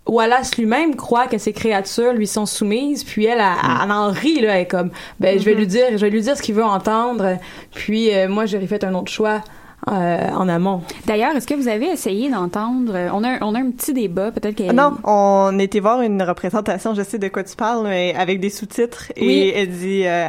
[0.06, 4.40] Wallace lui-même croit que ces créatures lui sont soumises, puis elle, elle, elle en rit,
[4.40, 4.90] là, elle est comme,
[5.20, 7.38] ben, je vais lui dire, je vais lui dire ce qu'il veut entendre,
[7.72, 9.42] puis euh, moi, j'aurais fait un autre choix
[9.90, 10.82] euh, en amont.
[11.06, 13.92] D'ailleurs, est-ce que vous avez essayé d'entendre euh, On a un, on a un petit
[13.92, 17.56] débat, peut-être que Ah Non, on était voir une représentation, je sais de quoi tu
[17.56, 19.12] parles, mais avec des sous-titres.
[19.16, 19.26] Oui.
[19.28, 20.28] Et elle dit, euh,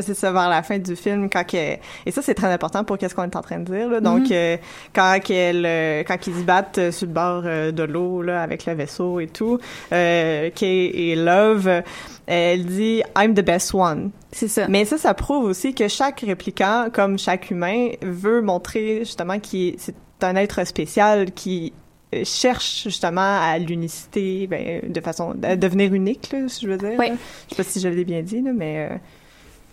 [0.00, 2.98] c'est ça, vers la fin du film, quand qu'elle- et ça c'est très important pour
[2.98, 4.00] qu'est-ce qu'on est en train de dire, là.
[4.00, 4.56] Donc, euh,
[4.94, 9.20] quand qu'elle, quand ils se battent sur le bord de l'eau, là, avec le vaisseau
[9.20, 9.58] et tout,
[9.92, 11.82] euh, Kay et Love,
[12.26, 14.10] elle dit, I'm the best one.
[14.34, 14.66] C'est ça.
[14.68, 19.76] Mais ça, ça prouve aussi que chaque répliquant, comme chaque humain, veut montrer justement qu'il
[19.78, 21.72] c'est un être spécial qui
[22.14, 26.76] euh, cherche justement à l'unicité, ben, de façon à devenir unique, là, si je veux
[26.76, 26.98] dire.
[26.98, 27.12] Oui.
[27.48, 28.96] Je sais pas si je l'ai bien dit, là, mais euh,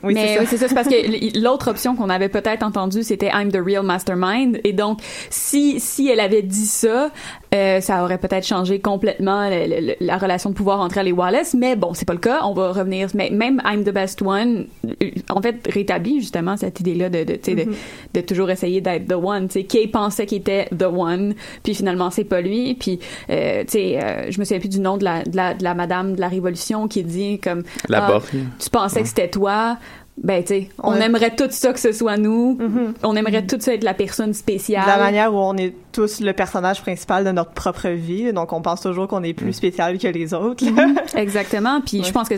[0.04, 0.52] oui, mais c'est oui, ça.
[0.52, 3.84] c'est ça, c'est parce que l'autre option qu'on avait peut-être entendue, c'était I'm the real
[3.84, 4.60] mastermind.
[4.64, 5.00] Et donc,
[5.30, 7.10] si si elle avait dit ça,
[7.54, 11.08] euh, ça aurait peut-être changé complètement le- le- le- la relation de pouvoir entre elle
[11.08, 11.54] et Wallace.
[11.54, 12.40] Mais bon, c'est pas le cas.
[12.44, 13.10] On va revenir.
[13.14, 17.34] Mais même I'm the best one, euh, en fait, rétablit justement cette idée-là de de,
[17.34, 17.72] tu sais, de,
[18.14, 19.48] de toujours essayer d'être the one.
[19.48, 22.74] Tu sais, Kay pensait qu'il était the one, puis finalement c'est pas lui.
[22.76, 23.00] Puis
[23.30, 25.64] euh, tu sais, euh, je me souviens plus du nom de la, de la de
[25.64, 28.22] la madame de la Révolution qui dit comme La ah,
[28.60, 29.78] tu pensais que c'était toi.
[30.18, 32.58] Ben, tu sais, on, aimerait tout ça que ce soit nous.
[32.60, 32.94] Mm-hmm.
[33.04, 34.84] On aimerait tout ça être la personne spéciale.
[34.84, 38.54] De la manière où on est tous le personnage principal de notre propre vie, donc
[38.54, 40.64] on pense toujours qu'on est plus spécial que les autres.
[40.64, 41.16] Mm-hmm.
[41.18, 41.82] Exactement.
[41.82, 42.36] Puis je pense que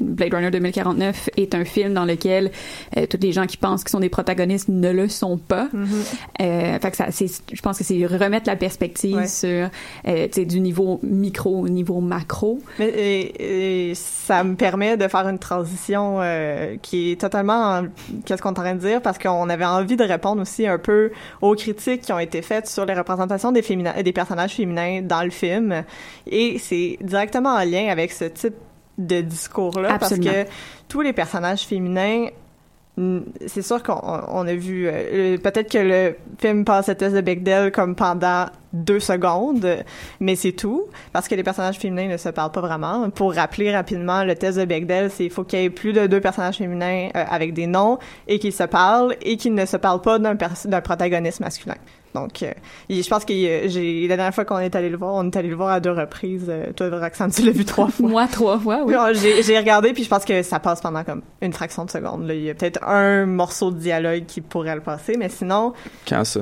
[0.00, 2.52] Blade Runner 2049 est un film dans lequel
[2.96, 5.68] euh, tous les gens qui pensent qu'ils sont des protagonistes ne le sont pas.
[5.74, 6.42] Mm-hmm.
[6.42, 9.48] euh, fait que ça, c'est, je pense que c'est remettre la perspective sur,
[10.06, 12.60] euh, tu sais, du niveau micro au niveau macro.
[12.78, 17.82] Mais et, et ça me permet de faire une transition euh, qui est totalement
[18.24, 20.78] qu'est-ce qu'on est en train de dire parce qu'on avait envie de répondre aussi un
[20.78, 25.22] peu aux critiques qui ont été faites sur les représentations des des personnages féminins dans
[25.22, 25.84] le film.
[26.26, 28.54] Et c'est directement en lien avec ce type
[28.96, 30.44] de discours là parce que
[30.88, 32.26] tous les personnages féminins
[33.46, 37.20] c'est sûr qu'on on a vu euh, peut-être que le film passe le test de
[37.20, 39.84] Bechdel comme pendant deux secondes,
[40.20, 43.08] mais c'est tout, parce que les personnages féminins ne se parlent pas vraiment.
[43.10, 46.06] Pour rappeler rapidement, le test de Bechdel, c'est il faut qu'il y ait plus de
[46.06, 49.76] deux personnages féminins euh, avec des noms et qu'ils se parlent et qu'ils ne se
[49.76, 51.76] parlent pas d'un d'un protagoniste masculin.
[52.14, 52.52] Donc, euh,
[52.88, 55.48] je pense que j'ai la dernière fois qu'on est allé le voir, on est allé
[55.48, 56.46] le voir à deux reprises.
[56.48, 58.08] Euh, toi, Roxane, tu l'as vu trois fois.
[58.08, 58.94] Moi, trois fois, oui.
[59.14, 62.26] J'ai regardé, puis je pense que ça passe pendant comme une fraction de seconde.
[62.26, 62.34] Là.
[62.34, 65.74] Il y a peut-être un morceau de dialogue qui pourrait le passer, mais sinon...
[66.08, 66.40] Quand ça?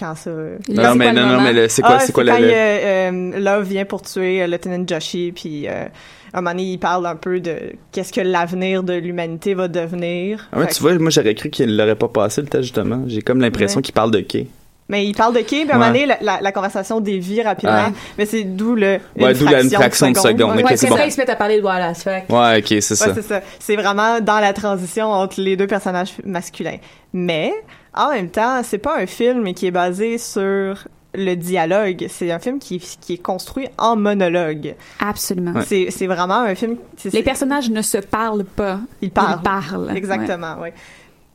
[0.00, 0.30] Quand ça.
[0.30, 2.46] Non, mais, non, non, mais c'est quoi, ah, c'est quoi quand la.
[2.48, 5.84] Euh, Love vient pour tuer euh, Lieutenant Joshi, puis euh,
[6.32, 7.56] à un moment donné, il parle un peu de
[7.92, 10.48] qu'est-ce que l'avenir de l'humanité va devenir.
[10.52, 13.04] Ah ouais, tu vois, moi j'aurais cru qu'il l'aurait pas passé le test justement.
[13.06, 13.82] J'ai comme l'impression Ouais.
[13.82, 14.46] qu'il parle de Kay.
[14.88, 17.40] Mais il parle de qui, puis à un moment donné, la, la, la conversation dévie
[17.42, 17.74] rapidement.
[17.86, 17.92] Ouais.
[18.18, 18.98] Mais c'est d'où le.
[19.16, 20.56] Ouais, d'où la- une fraction de seconde.
[20.56, 20.96] Ouais, c'est bon.
[20.96, 22.02] ça, ils se mettent à parler de Wallace.
[22.02, 22.24] Fait.
[22.28, 23.14] Ouais, ok, c'est Ouais, ça.
[23.14, 23.40] c'est ça.
[23.60, 26.78] C'est vraiment dans la transition entre les deux personnages masculins.
[27.12, 27.52] Mais,
[27.94, 32.06] en même temps, c'est pas un film qui est basé sur le dialogue.
[32.08, 34.76] C'est un film qui, qui est construit en monologue.
[35.00, 35.60] Absolument.
[35.66, 36.76] C'est, c'est vraiment un film...
[37.12, 38.78] Les personnages ne se parlent pas.
[39.02, 39.38] Ils parlent.
[39.40, 39.92] Ils parlent.
[39.96, 40.68] Exactement, oui.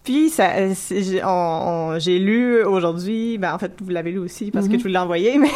[0.06, 1.02] Puis, ça, euh, c'est-
[2.00, 4.78] j'ai, lu aujourd'hui, ben en fait, vous l'avez lu aussi parce que Mhm.
[4.80, 5.50] je vous l'ai envoyé, mais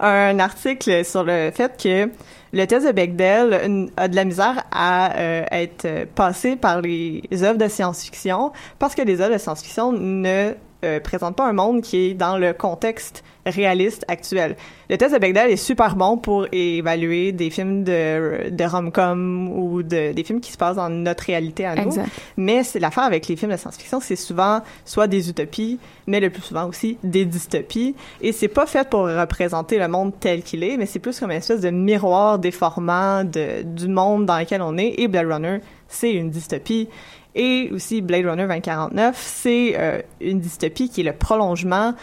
[0.00, 2.10] un article sur le fait que
[2.54, 7.58] le test de Bechdel a de la misère à euh, être passé par les œuvres
[7.58, 10.52] de science-fiction parce que les œuvres de science-fiction ne
[10.84, 14.56] euh, présentent pas un monde qui est dans le contexte réaliste actuel.
[14.88, 19.82] Le test de Bechdel est super bon pour évaluer des films de, de rom-com ou
[19.82, 21.84] de, des films qui se passent dans notre réalité à nous.
[21.84, 22.08] Exact.
[22.36, 26.30] Mais c'est l'affaire avec les films de science-fiction, c'est souvent soit des utopies, mais le
[26.30, 27.94] plus souvent aussi des dystopies.
[28.20, 31.30] Et c'est pas fait pour représenter le monde tel qu'il est, mais c'est plus comme
[31.30, 34.94] une espèce de miroir déformant de, du monde dans lequel on est.
[34.98, 36.88] Et Blade Runner, c'est une dystopie.
[37.34, 41.94] Et aussi Blade Runner 2049, c'est euh, une dystopie qui est le prolongement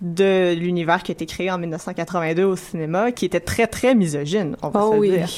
[0.00, 4.56] de l'univers qui a été créé en 1982 au cinéma, qui était très, très misogyne,
[4.62, 5.10] on va Oh se le oui.
[5.10, 5.28] dire.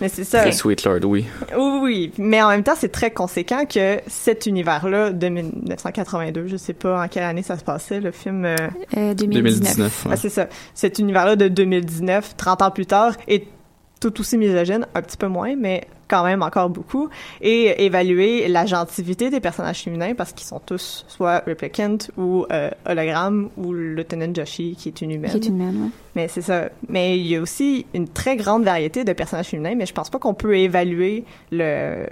[0.00, 0.40] Mais c'est ça.
[0.40, 1.24] Très Sweet Lord, oui.
[1.56, 6.56] Oui, oui, mais en même temps, c'est très conséquent que cet univers-là de 1982, je
[6.56, 8.44] sais pas en quelle année ça se passait, le film.
[8.44, 8.56] euh,
[8.96, 10.06] Euh, 2019.
[10.10, 10.48] ah, c'est ça.
[10.74, 13.46] Cet univers-là de 2019, 30 ans plus tard, est
[14.02, 17.08] tout aussi misogyne, un petit peu moins, mais quand même encore beaucoup,
[17.40, 22.70] et évaluer la gentilité des personnages féminins parce qu'ils sont tous soit replicant ou euh,
[22.84, 25.30] hologramme ou Lieutenant Joshi qui est une humaine.
[25.30, 25.90] Qui est une humaine, ouais.
[26.16, 26.68] Mais c'est ça.
[26.88, 30.10] Mais il y a aussi une très grande variété de personnages féminins, mais je pense
[30.10, 32.06] pas qu'on peut évaluer le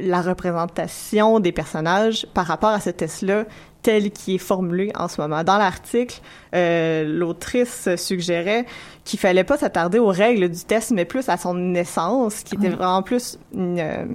[0.00, 3.44] la représentation des personnages par rapport à ce test-là
[3.84, 5.44] tel qu'il est formulé en ce moment.
[5.44, 6.20] Dans l'article,
[6.54, 8.64] euh, l'autrice suggérait
[9.04, 12.70] qu'il fallait pas s'attarder aux règles du test, mais plus à son essence, qui était
[12.70, 14.06] vraiment plus une, euh,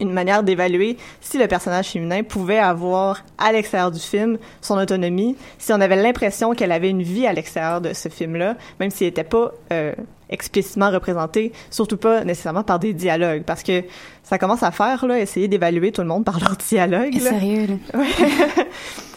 [0.00, 5.36] une manière d'évaluer si le personnage féminin pouvait avoir à l'extérieur du film son autonomie,
[5.58, 9.06] si on avait l'impression qu'elle avait une vie à l'extérieur de ce film-là, même s'il
[9.06, 9.94] n'était pas euh,
[10.32, 13.84] explicitement représenté, surtout pas nécessairement par des dialogues, parce que
[14.22, 17.14] ça commence à faire là, essayer d'évaluer tout le monde par leur dialogue.
[17.14, 17.30] là.
[17.30, 18.00] Sérieux, là.
[18.00, 18.06] Ouais.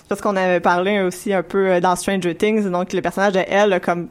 [0.08, 3.40] Parce qu'on avait parlé aussi un peu euh, dans Stranger Things, donc le personnage de
[3.48, 4.08] elle a comme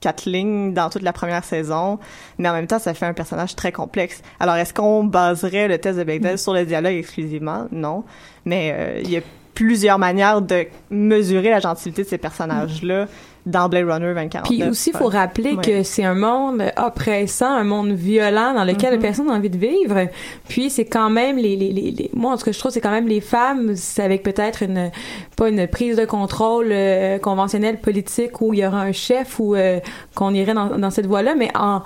[0.00, 1.98] quatre lignes dans toute la première saison,
[2.38, 4.22] mais en même temps, ça fait un personnage très complexe.
[4.40, 7.66] Alors, est-ce qu'on baserait le test de Bechdel sur le dialogue exclusivement?
[7.70, 8.04] Non.
[8.44, 9.20] Mais euh, il y a
[9.54, 13.06] plusieurs manières de mesurer la gentilité de ces personnages-là
[13.46, 14.42] dans Blade Runner 2049.
[14.48, 15.62] Puis aussi, il faut rappeler Ouais.
[15.64, 19.00] que c'est un monde oppressant, un monde violent dans lequel Mhm.
[19.00, 20.08] personne n'a envie de vivre.
[20.48, 22.80] Puis c'est quand même les, les, les, les- moi, en ce que je trouve, c'est
[22.80, 24.90] quand même les femmes, c'est avec peut-être une,
[25.36, 29.54] pas une prise de contrôle euh, conventionnelle politique où il y aura un chef ou
[29.54, 29.78] euh,
[30.14, 31.82] qu'on irait dans, dans cette voie-là, mais en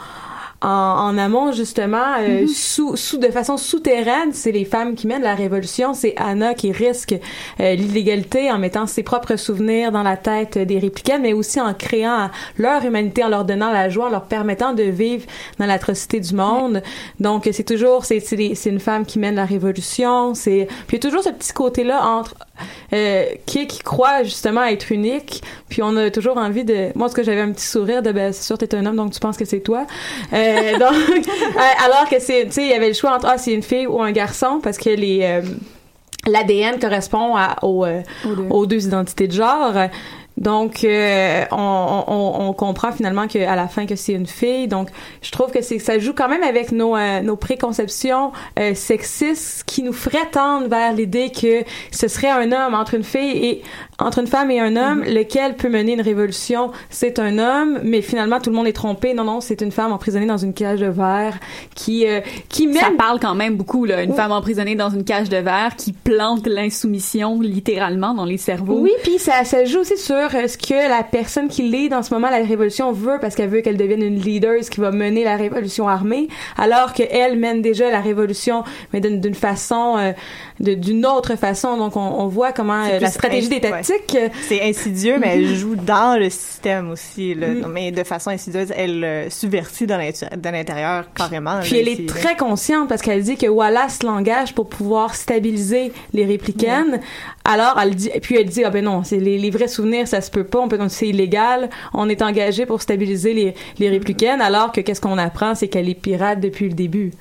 [0.63, 5.23] en, en amont justement euh, sous, sous de façon souterraine c'est les femmes qui mènent
[5.23, 7.15] la révolution c'est Anna qui risque
[7.61, 11.73] euh, l'illégalité en mettant ses propres souvenirs dans la tête des réplicaines mais aussi en
[11.75, 15.25] créant leur humanité en leur donnant la joie en leur permettant de vivre
[15.59, 16.83] dans l'atrocité du monde.
[17.21, 20.97] Donc c'est toujours c'est c'est les- c'est une femme qui mène la révolution c'est puis
[20.99, 22.35] il y a toujours ce petit côté là entre
[22.93, 25.43] euh, qui qui croit justement être unique.
[25.69, 28.33] Puis on a toujours envie de moi ce que j'avais un petit sourire de ben
[28.33, 29.87] c'est sûr t'es un homme donc tu penses que c'est toi.
[30.33, 33.39] Euh, donc euh, alors que c'est tu sais il y avait le choix entre ah
[33.39, 35.43] c'est une fille ou un garçon parce que les euh,
[36.27, 37.87] l'ADN correspond à, aux,
[38.51, 39.75] aux deux identités de genre
[40.37, 44.69] donc euh, on, on, on comprend finalement que à la fin que c'est une fille
[44.69, 44.89] donc
[45.23, 49.65] je trouve que c'est ça joue quand même avec nos euh, nos préconceptions euh, sexistes
[49.67, 53.63] qui nous feraient tendre vers l'idée que ce serait un homme entre une fille et
[53.99, 56.71] entre une femme et un homme lequel peut mener une révolution?
[56.89, 59.93] C'est un homme mais finalement tout le monde est trompé non non c'est une femme
[59.93, 61.39] emprisonnée dans une cage de verre
[61.75, 62.07] qui
[62.49, 64.03] qui même Ça parle quand même beaucoup, là.
[64.03, 64.17] Une Oui.
[64.17, 68.79] femme emprisonnée dans une cage de verre qui plante l'insoumission littéralement dans les cerveaux.
[68.81, 72.03] Oui, puis ça, ça joue aussi sur euh, ce que la personne qui lead dans
[72.03, 75.25] ce moment la révolution veut, parce qu'elle veut qu'elle devienne une leader qui va mener
[75.25, 80.13] la révolution armée, alors qu'elle mène déjà la révolution, mais d'une façon, euh,
[80.61, 81.77] d'une autre façon.
[81.77, 84.15] Donc, on, on voit comment euh, la stratégie des tactiques...
[84.15, 87.35] euh, C'est insidieux, mais elle joue dans le système aussi.
[87.35, 87.49] Là.
[87.49, 87.67] Mm.
[87.73, 89.95] Mais de façon insidieuse, elle euh, subvertit de
[90.51, 91.61] l'intérieur carrément.
[91.61, 95.93] Puis là, elle est très consciente parce qu'elle dit que Wallace l'engage pour pouvoir stabiliser
[96.13, 97.01] les réplicaines.
[97.45, 100.21] Alors elle dit, puis elle dit ah ben non, c'est les, les vrais souvenirs, ça
[100.21, 101.71] se peut pas, on peut c'est illégal.
[101.95, 105.89] On est engagé pour stabiliser les, les réplicaines, alors que qu'est-ce qu'on apprend, c'est qu'elle
[105.89, 107.13] est pirate depuis le début.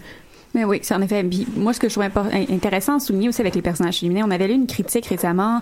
[0.56, 1.24] Mais oui, c'est en effet.
[1.56, 2.06] Moi, ce que je trouve
[2.50, 5.62] intéressant à souligner aussi avec les personnages féminins, on avait lu une critique récemment.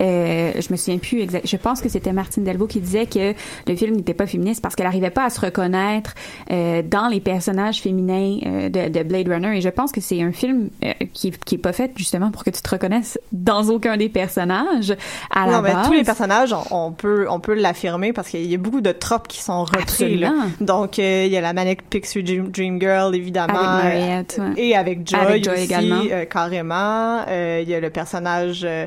[0.00, 1.46] Euh, je me souviens plus exact.
[1.46, 3.34] Je pense que c'était Martine Delvaux qui disait que
[3.66, 6.14] le film n'était pas féministe parce qu'elle n'arrivait pas à se reconnaître
[6.50, 9.56] euh, dans les personnages féminins euh, de, de Blade Runner.
[9.56, 12.44] Et je pense que c'est un film euh, qui, qui est pas fait justement pour
[12.44, 14.94] que tu te reconnaisses dans aucun des personnages
[15.30, 15.86] à la non, mais base.
[15.86, 19.28] tous les personnages, on, peut, on peut l'affirmer parce qu'il y a beaucoup de tropes
[19.28, 20.18] qui sont repris.
[20.18, 20.32] là.
[20.60, 23.58] Donc, euh, il y a la Manic Pixie Dream, Dream Girl, évidemment.
[23.58, 24.52] Avec Ouais.
[24.56, 26.02] Et avec Joy, Avec Joy aussi, également.
[26.10, 27.24] euh, carrément.
[27.28, 28.86] Euh, il y a le personnage euh,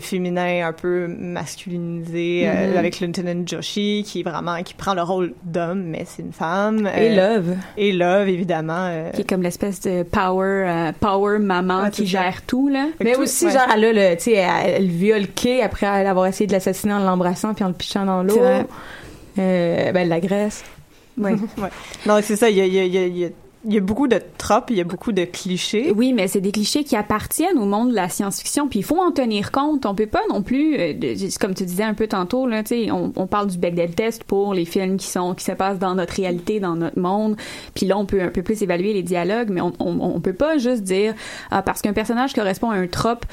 [0.00, 2.76] féminin un peu masculinisé Mhm.
[2.76, 6.88] avec Lieutenant Joshi qui est vraiment qui prend le rôle d'homme mais c'est une femme.
[6.96, 7.54] Et Love.
[7.76, 8.90] Et Love évidemment.
[9.14, 12.22] qui est comme l'espèce de power power maman qui ça.
[12.22, 12.86] gère tout là.
[13.02, 13.52] Mais tout- aussi, ouais.
[13.52, 16.92] genre, elle a le, tu sais, elle, elle viole Kay après avoir essayé de l'assassiner
[16.94, 18.38] en l'embrassant puis en le pichant dans l'eau.
[19.38, 20.64] Euh, ben, elle l'agresse.
[21.18, 21.32] Ouais.
[21.58, 21.68] ouais.
[22.06, 23.28] Non, c'est ça, il y a, il y a- il y a-
[23.66, 25.92] il y a- beaucoup de tropes, il y a beaucoup de clichés.
[25.94, 29.00] Oui, mais c'est des clichés qui appartiennent au monde de la science-fiction, puis il faut
[29.00, 29.86] en tenir compte.
[29.86, 32.84] On peut pas non plus, euh, de- comme tu disais un peu tantôt, là, tu
[32.84, 35.78] sais, on, on parle du Bechdel test pour les films qui sont qui se passent
[35.78, 37.36] dans notre réalité, dans notre monde.
[37.74, 40.32] Puis là, on peut un peu plus évaluer les dialogues, mais on, on, on peut
[40.32, 41.14] pas juste dire
[41.50, 43.24] ah, parce qu'un personnage correspond à un trope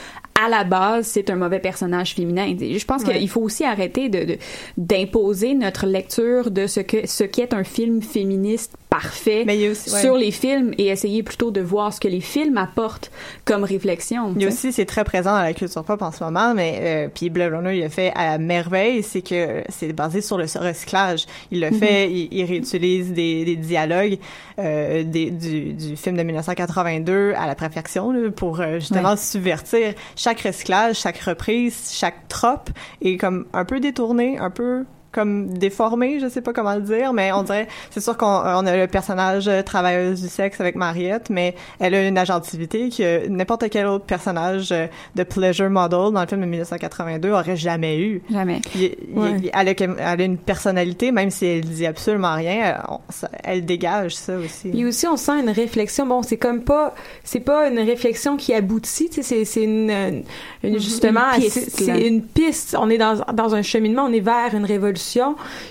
[0.43, 2.53] à la base, c'est un mauvais personnage féminin.
[2.59, 3.19] Je pense Ouais.
[3.19, 4.37] qu'il faut aussi arrêter de-
[4.77, 10.01] d'imposer notre lecture de ce que ce qu'est un film féministe parfait Mais aussi- ouais.
[10.01, 13.11] sur les films et essayer plutôt de voir ce que les films apportent
[13.45, 14.33] comme réflexion.
[14.35, 16.77] Il y a aussi, c'est très présent dans la culture pop en ce moment, mais
[16.81, 20.43] euh, puis Blade Runner, il a fait à merveille, c'est que c'est basé sur le
[20.43, 21.25] recyclage.
[21.51, 24.17] Il le fait, il, il réutilise des, des dialogues
[24.59, 29.17] euh, des, du, du film de 1982 à la perfection là, pour euh, justement Ouais.
[29.17, 32.69] subvertir chaque recyclage, chaque reprise, chaque trope
[33.01, 37.13] et comme un peu détourné, un peu comme déformé, je sais pas comment le dire,
[37.13, 40.75] mais on dirait, c'est sûr qu'on on a le personnage euh, travailleuse du sexe avec
[40.75, 46.11] Mariette, mais elle a une agentivité que n'importe quel autre personnage euh, de pleasure model
[46.13, 48.21] dans le film de 1982 aurait jamais eu.
[48.31, 48.59] Jamais.
[48.75, 49.29] Il- il- Ouais.
[49.43, 52.99] il- elle, a, elle a une personnalité, même si elle dit absolument rien, elle, on-
[53.09, 54.69] ça- elle dégage ça aussi.
[54.69, 56.05] Puis aussi, on sent une réflexion.
[56.07, 59.09] Bon, c'est comme pas, c'est pas une réflexion qui aboutit.
[59.09, 60.23] Tu sais, c'est, une,
[60.63, 62.75] justement, Une piste, c'est, une piste.
[62.79, 65.02] On est dans, dans un cheminement, on est vers une révolution.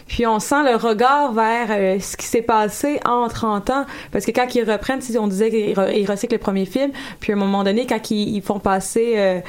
[0.07, 3.87] Puis on sent le regard vers euh, ce qui s'est passé en 30 ans.
[4.12, 6.91] Parce que quand ils reprennent, on disait qu'ils re- ils recyclent le premier film.
[7.20, 9.41] Puis à un moment donné, quand ils, ils font passer euh,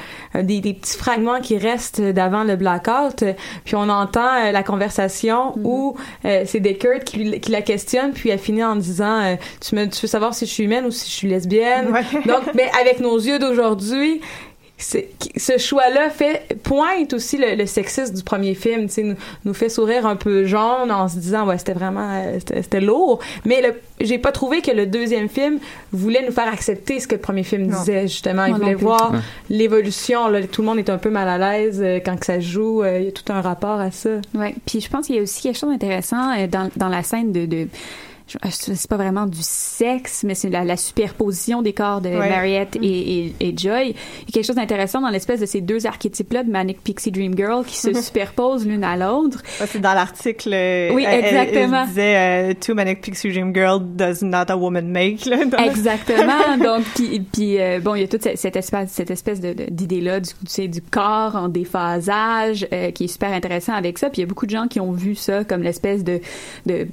[0.42, 3.24] des, des petits fragments qui restent d'avant le blackout,
[3.64, 8.30] puis on entend euh, la conversation où euh, c'est Deckard qui, qui la questionne, puis
[8.30, 11.08] elle finit en disant tu, me, tu veux savoir si je suis humaine ou si
[11.08, 11.88] je suis lesbienne?
[11.92, 12.02] Ouais.
[12.26, 14.20] Donc, mais avec nos yeux d'aujourd'hui,
[15.36, 19.54] ce choix-là fait pointe aussi le, le sexisme du premier film, tu sais, nous, nous
[19.54, 23.62] fait sourire un peu jaune en se disant ouais c'était vraiment euh, c'était lourd, mais
[23.62, 25.58] le, j'ai pas trouvé que le deuxième film
[25.92, 27.78] voulait nous faire accepter ce que le premier film Non.
[27.78, 29.18] disait justement, il non voulait voir Ouais.
[29.50, 32.36] l'évolution, là, tout le monde est un peu mal à l'aise euh, quand que ça
[32.36, 34.10] se joue, euh, il y a tout un rapport à ça.
[34.34, 34.54] Ouais.
[34.66, 37.32] Puis je pense qu'il y a aussi quelque chose d'intéressant euh, dans, dans la scène
[37.32, 37.68] de,
[38.50, 42.28] c'est pas vraiment du sexe, mais c'est la, la superposition des corps de Ouais.
[42.30, 43.88] Mariette et, et, et Joy.
[43.88, 47.10] Il y a quelque chose d'intéressant dans l'espèce de ces deux archétypes-là de Manic Pixie
[47.10, 49.42] Dream Girl qui se superposent l'une à l'autre.
[49.60, 50.50] Ouais, c'est dans l'article.
[50.54, 51.82] euh, Oui, elle- exactement.
[51.82, 55.26] Elle, disait euh, Two Manic Pixie Dream Girl does not a woman make.
[55.26, 56.56] Là, Exactement.
[56.64, 59.54] Donc, puis, puis euh, bon, il y a toute cette, cette espèce, cette espèce de,
[59.70, 64.08] d'idée-là du, tu sais, du corps en déphasage euh, qui est super intéressant avec ça.
[64.08, 66.20] Puis il y a beaucoup de gens qui ont vu ça comme l'espèce de,
[66.64, 66.86] de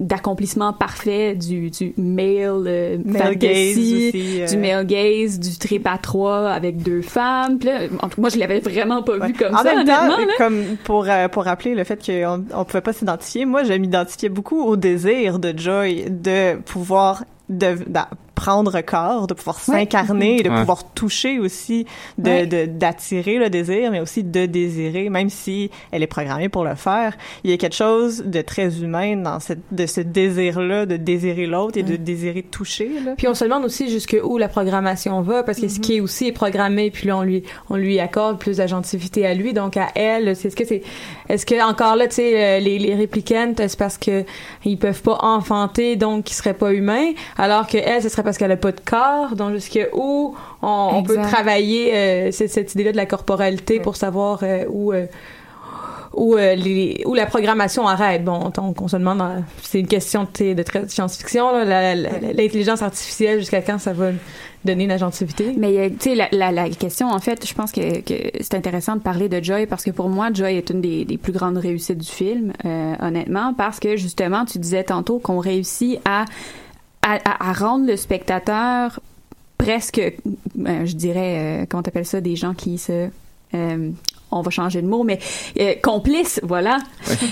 [0.00, 4.46] d'accomplissement parfait du, du male, euh, Male gaze aussi, euh.
[4.46, 7.58] du male gaze, du trip à trois avec deux femmes.
[7.58, 9.86] Puis là, en tout cas, moi, je l'avais vraiment pas vu comme en ça, même
[9.86, 10.16] temps, là.
[10.38, 14.28] comme pour euh, pour rappeler le fait qu'on on pouvait pas s'identifier, moi je m'identifiais
[14.28, 18.08] beaucoup au désir de Joy de pouvoir de, d'a-
[18.44, 19.78] prendre corps, de pouvoir Ouais.
[19.78, 20.58] s'incarner, de Ouais.
[20.60, 21.86] pouvoir toucher aussi,
[22.18, 22.46] de Ouais.
[22.46, 26.74] de- d'attirer le désir, mais aussi de désirer, même si elle est programmée pour le
[26.74, 27.16] faire.
[27.42, 31.46] Il y a quelque chose de très humain dans cette de ce désir-là, de désirer
[31.46, 32.90] l'autre et de désirer toucher.
[33.04, 33.12] Là.
[33.16, 36.26] Puis on se demande aussi jusqu'où la programmation va, parce que ce qui est aussi
[36.26, 39.88] est programmé, puis là on lui on lui accorde plus d'agentivité à lui, donc à
[39.94, 40.36] elle.
[40.36, 40.82] C'est ce que c'est.
[41.30, 44.24] Est-ce que encore là, tu sais, euh, les les réplicantes, c'est parce que
[44.66, 48.33] ils peuvent pas enfanter, donc ils seraient pas humains, alors que elle, ce serait parce
[48.38, 49.34] qu'elle a pas de corps.
[49.36, 54.64] Donc jusqu'où on, on peut travailler euh, cette, idée-là de la corporalité pour savoir euh,
[54.68, 54.92] où.
[54.92, 55.06] euh,
[56.16, 58.24] où, les, où la programmation arrête.
[58.24, 59.20] Bon, donc on se demande,
[59.62, 64.10] c'est une question de, science-fiction, la- la- l'intelligence artificielle, jusqu'à quand ça va
[64.64, 65.54] donner une agentivité?
[65.58, 68.94] Mais tu sais, la, la, la question, en fait, je pense que, que c'est intéressant
[68.94, 71.58] de parler de Joy parce que pour moi, Joy est une des, des plus grandes
[71.58, 76.26] réussites du film, euh, honnêtement, parce que justement, tu disais tantôt qu'on réussit à,
[77.04, 78.98] à, à- à rendre le spectateur
[79.58, 83.08] presque, euh, je dirais, euh, comment t'appelles ça, des gens qui se...
[83.54, 83.90] euh,
[84.30, 85.18] on va changer de mot, mais
[85.60, 86.78] euh, complice, voilà.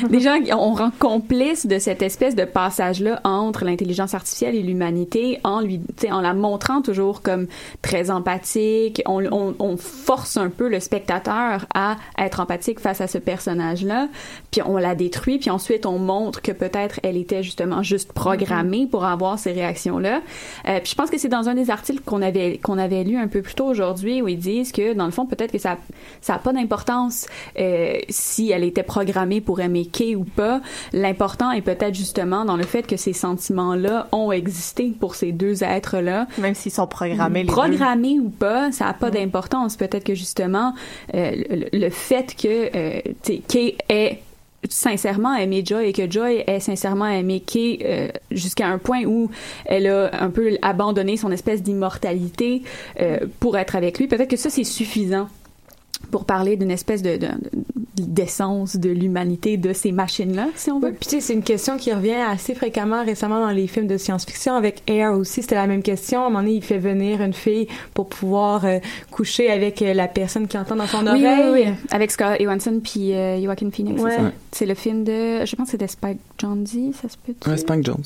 [0.09, 4.62] Des gens, qui- on rend complice de cette espèce de passage-là entre l'intelligence artificielle et
[4.62, 7.47] l'humanité en lui, tu sais, en la montrant toujours comme
[7.82, 9.03] très empathique.
[9.07, 14.09] On, on, on force un peu le spectateur à être empathique face à ce personnage-là,
[14.53, 18.86] puis on la détruit, puis ensuite on montre que peut-être elle était justement juste programmée
[18.86, 20.20] pour avoir ces réactions-là.
[20.68, 23.16] Euh, puis je pense que c'est dans un des articles qu'on avait qu'on avait lu
[23.16, 25.78] un peu plus tôt aujourd'hui où ils disent que dans le fond peut-être que ça
[26.20, 26.91] ça a pas d'importance
[27.59, 30.61] euh, si elle était programmée pour aimer Kay ou pas.
[30.93, 35.64] L'important est peut-être justement dans le fait que ces sentiments-là ont existé pour ces deux
[35.64, 36.26] êtres-là.
[36.38, 37.53] Même s'ils sont programmés les deux.
[37.53, 39.76] Programmés ou pas, ça a pas d'importance.
[39.76, 40.74] Peut-être que justement
[41.14, 43.01] euh, le, le fait que euh,
[43.49, 44.20] Kay est
[44.68, 49.30] sincèrement aimé Joy et que Joy ait sincèrement aimé Kay euh, jusqu'à un point où
[49.64, 52.62] elle a un peu abandonné son espèce d'immortalité
[53.01, 54.07] euh, pour être avec lui.
[54.07, 55.28] Peut-être que ça, c'est suffisant
[56.11, 57.29] pour parler d'une espèce de, de-
[57.97, 60.89] d'essence de l'humanité de ces machines-là, si on veut?
[60.89, 63.87] Oui, puis tu sais, c'est une question qui revient assez fréquemment récemment dans les films
[63.87, 64.55] de science-fiction.
[64.55, 66.21] Avec Air aussi, c'était la même question.
[66.23, 68.79] À un moment donné, il fait venir une fille pour pouvoir euh,
[69.11, 71.51] coucher avec euh, la personne qui entend dans son Oui, oreille.
[71.53, 71.75] oui, oui.
[71.91, 74.11] Avec Scott Johansson puis euh, Joaquin Phoenix, Ouais.
[74.11, 74.23] c'est ça.
[74.25, 74.33] Ouais.
[74.53, 77.85] C'est le film de, je pense que c'était Spike Jonze, ça se peut Ouais, Spike
[77.85, 78.05] Jones.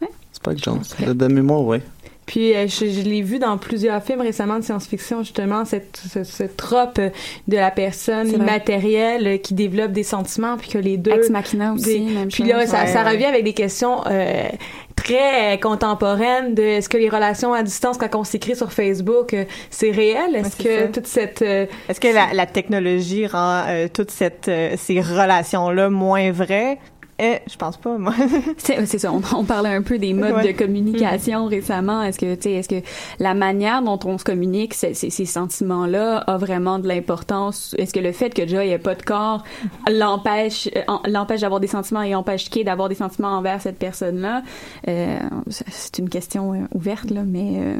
[0.00, 0.08] Ouais.
[0.32, 0.82] Spike Jones.
[1.06, 1.82] De, de mémoire, ouais.
[2.26, 6.24] Puis euh, je, je l'ai vu dans plusieurs films récemment de science-fiction, justement, cette, ce,
[6.24, 11.12] ce trope de la personne immatérielle qui développe des sentiments, puis que les deux...
[11.12, 12.48] Ex Machina aussi, des- même Puis chose.
[12.48, 13.10] là, ça, Ouais, ça ouais.
[13.12, 14.48] revient avec des questions euh,
[14.96, 19.32] très euh, contemporaines de est-ce que les relations à distance, quand on s'écrit sur Facebook,
[19.34, 20.34] euh, c'est réel?
[20.34, 20.88] Est-ce Ouais, que ça.
[20.88, 21.42] toute cette...
[21.42, 26.78] euh, Est-ce que la, la technologie rend euh, toutes cette, euh, ces relations-là moins vraies?
[27.18, 28.12] Eh, je pense pas, moi.
[28.58, 30.52] C'est c'est ça, on, on parlait un peu des modes Ouais.
[30.52, 32.02] de communication récemment.
[32.02, 32.82] Est-ce que, tu est-ce que
[33.18, 37.74] la manière dont on se communique, ces, ces- ces sentiments-là, a vraiment de l'importance?
[37.78, 39.44] Est-ce que le fait que Joy ait pas de corps
[39.90, 44.42] l'empêche, euh, l'empêche d'avoir des sentiments et empêche Kay d'avoir des sentiments envers cette personne-là?
[44.88, 47.76] Euh, c'est une question euh, ouverte, là, mais euh,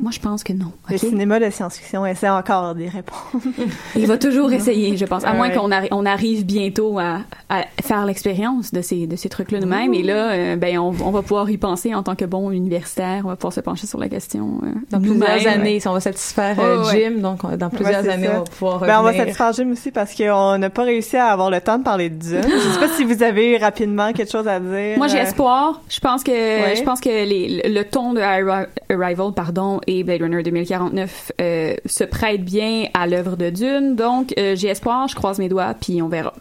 [0.00, 0.72] moi, je pense que non.
[0.90, 3.42] Le cinéma de science-fiction essaie encore des réponses.
[3.96, 5.24] Il va toujours essayer, je pense.
[5.24, 5.54] À moins Ouais.
[5.54, 9.94] qu'on arri- on arrive bientôt à, à faire l'expérience de ces, de ces trucs-là nous-mêmes.
[9.94, 13.22] Et là, euh, ben, on, on va pouvoir y penser en tant que bon universitaire.
[13.24, 14.60] On va pouvoir se pencher sur la question.
[14.64, 17.10] euh, dans plusieurs années, si on va satisfaire euh, Ouais, ouais.
[17.10, 18.32] Jim, donc on- dans plusieurs Ouais, années, ça.
[18.34, 21.26] on va pouvoir Ben, on va satisfaire Jim aussi parce qu'on n'a pas réussi à
[21.26, 22.42] avoir le temps de parler de Dune.
[22.44, 24.96] Je sais pas si vous avez rapidement quelque chose à dire.
[24.96, 25.80] Moi, j'ai espoir.
[25.88, 26.76] Je pense que Ouais.
[26.76, 31.74] je pense que les, le ton de Arri- Arrival, pardon, et Blade Runner 2049 euh,
[31.86, 33.96] se prêtent bien à l'œuvre de Dune.
[33.96, 35.08] Donc, euh, j'ai espoir.
[35.08, 36.34] Je croise mes doigts, puis on verra.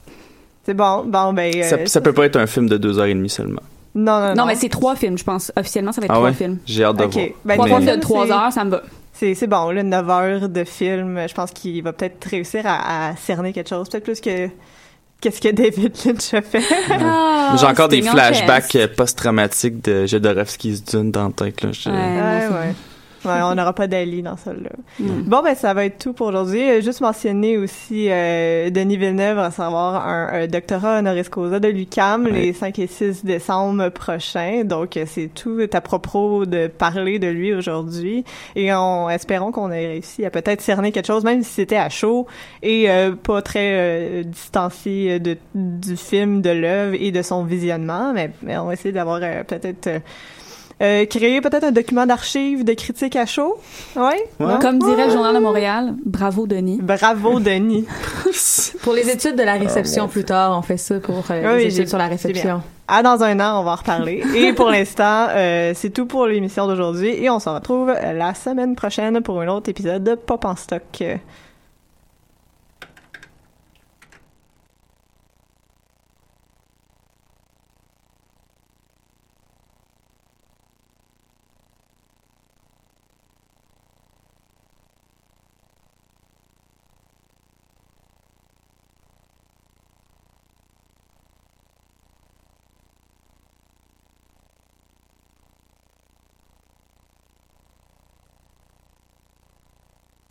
[0.66, 1.06] C'est bon.
[1.06, 1.52] Bon, ben.
[1.56, 3.62] euh, Ça, ça peut pas être un film de deux heures et demie seulement.
[3.96, 4.36] Non, non, non.
[4.36, 5.52] Non, mais c'est trois films, je pense.
[5.56, 6.58] Officiellement, ça va être Ah trois films.
[6.68, 7.14] J'ai hâte de Ok.
[7.14, 7.26] voir.
[7.46, 8.84] Ben, Trois films de trois heures, ça me va.
[9.14, 11.20] C'est, bon, là, 9 heures de film.
[11.28, 13.90] Je pense qu'il va peut-être réussir à, à cerner quelque chose.
[13.90, 14.50] Peut-être plus que
[15.22, 16.62] qu'est-ce que David Lynch a fait.
[16.92, 21.64] Ah, J'ai encore des flashbacks post-traumatiques de Jodorowsky's Dune dans la tête.
[21.64, 21.70] Là.
[21.72, 22.76] Je- Ouais, Ouais, ouais.
[23.26, 24.70] Ouais, on n'aura pas d'Ali dans celle-là.
[25.00, 25.22] Mm.
[25.24, 26.62] Bon, ben, ça va être tout pour aujourd'hui.
[26.70, 31.68] Euh, Juste mentionner aussi euh, Denis Villeneuve va recevoir un, un doctorat honoris causa de
[31.68, 32.32] l'UCAM Ouais.
[32.32, 34.64] les 5 et 6 décembre prochains.
[34.64, 38.24] Donc, euh, c'est tout à propos de parler de lui aujourd'hui.
[38.56, 41.90] Et on espérons qu'on ait réussi à peut-être cerner quelque chose, même si c'était à
[41.90, 42.28] chaud
[42.64, 48.14] et euh, pas très euh, distancié de, du film, de l'œuvre et de son visionnement.
[48.14, 50.02] Mais, mais on va essayer d'avoir euh, peut-être...
[50.82, 53.58] euh, créer peut-être un document d'archives de critique à chaud.
[53.96, 54.14] Oui?
[54.62, 56.80] Comme dirait le Journal de Montréal, bravo Denis.
[56.82, 57.86] Bravo, Denis.
[58.84, 61.74] Pour les études de la réception plus tard, on fait ça pour euh, Oui, les
[61.74, 62.62] études sur la réception.
[62.88, 64.24] Ah, dans un an, on va en reparler.
[64.36, 67.10] Et pour l'instant, euh, c'est tout pour l'émission d'aujourd'hui.
[67.10, 70.84] Et on se retrouve la semaine prochaine pour un autre épisode de Pop en stock.
[71.02, 71.16] Euh,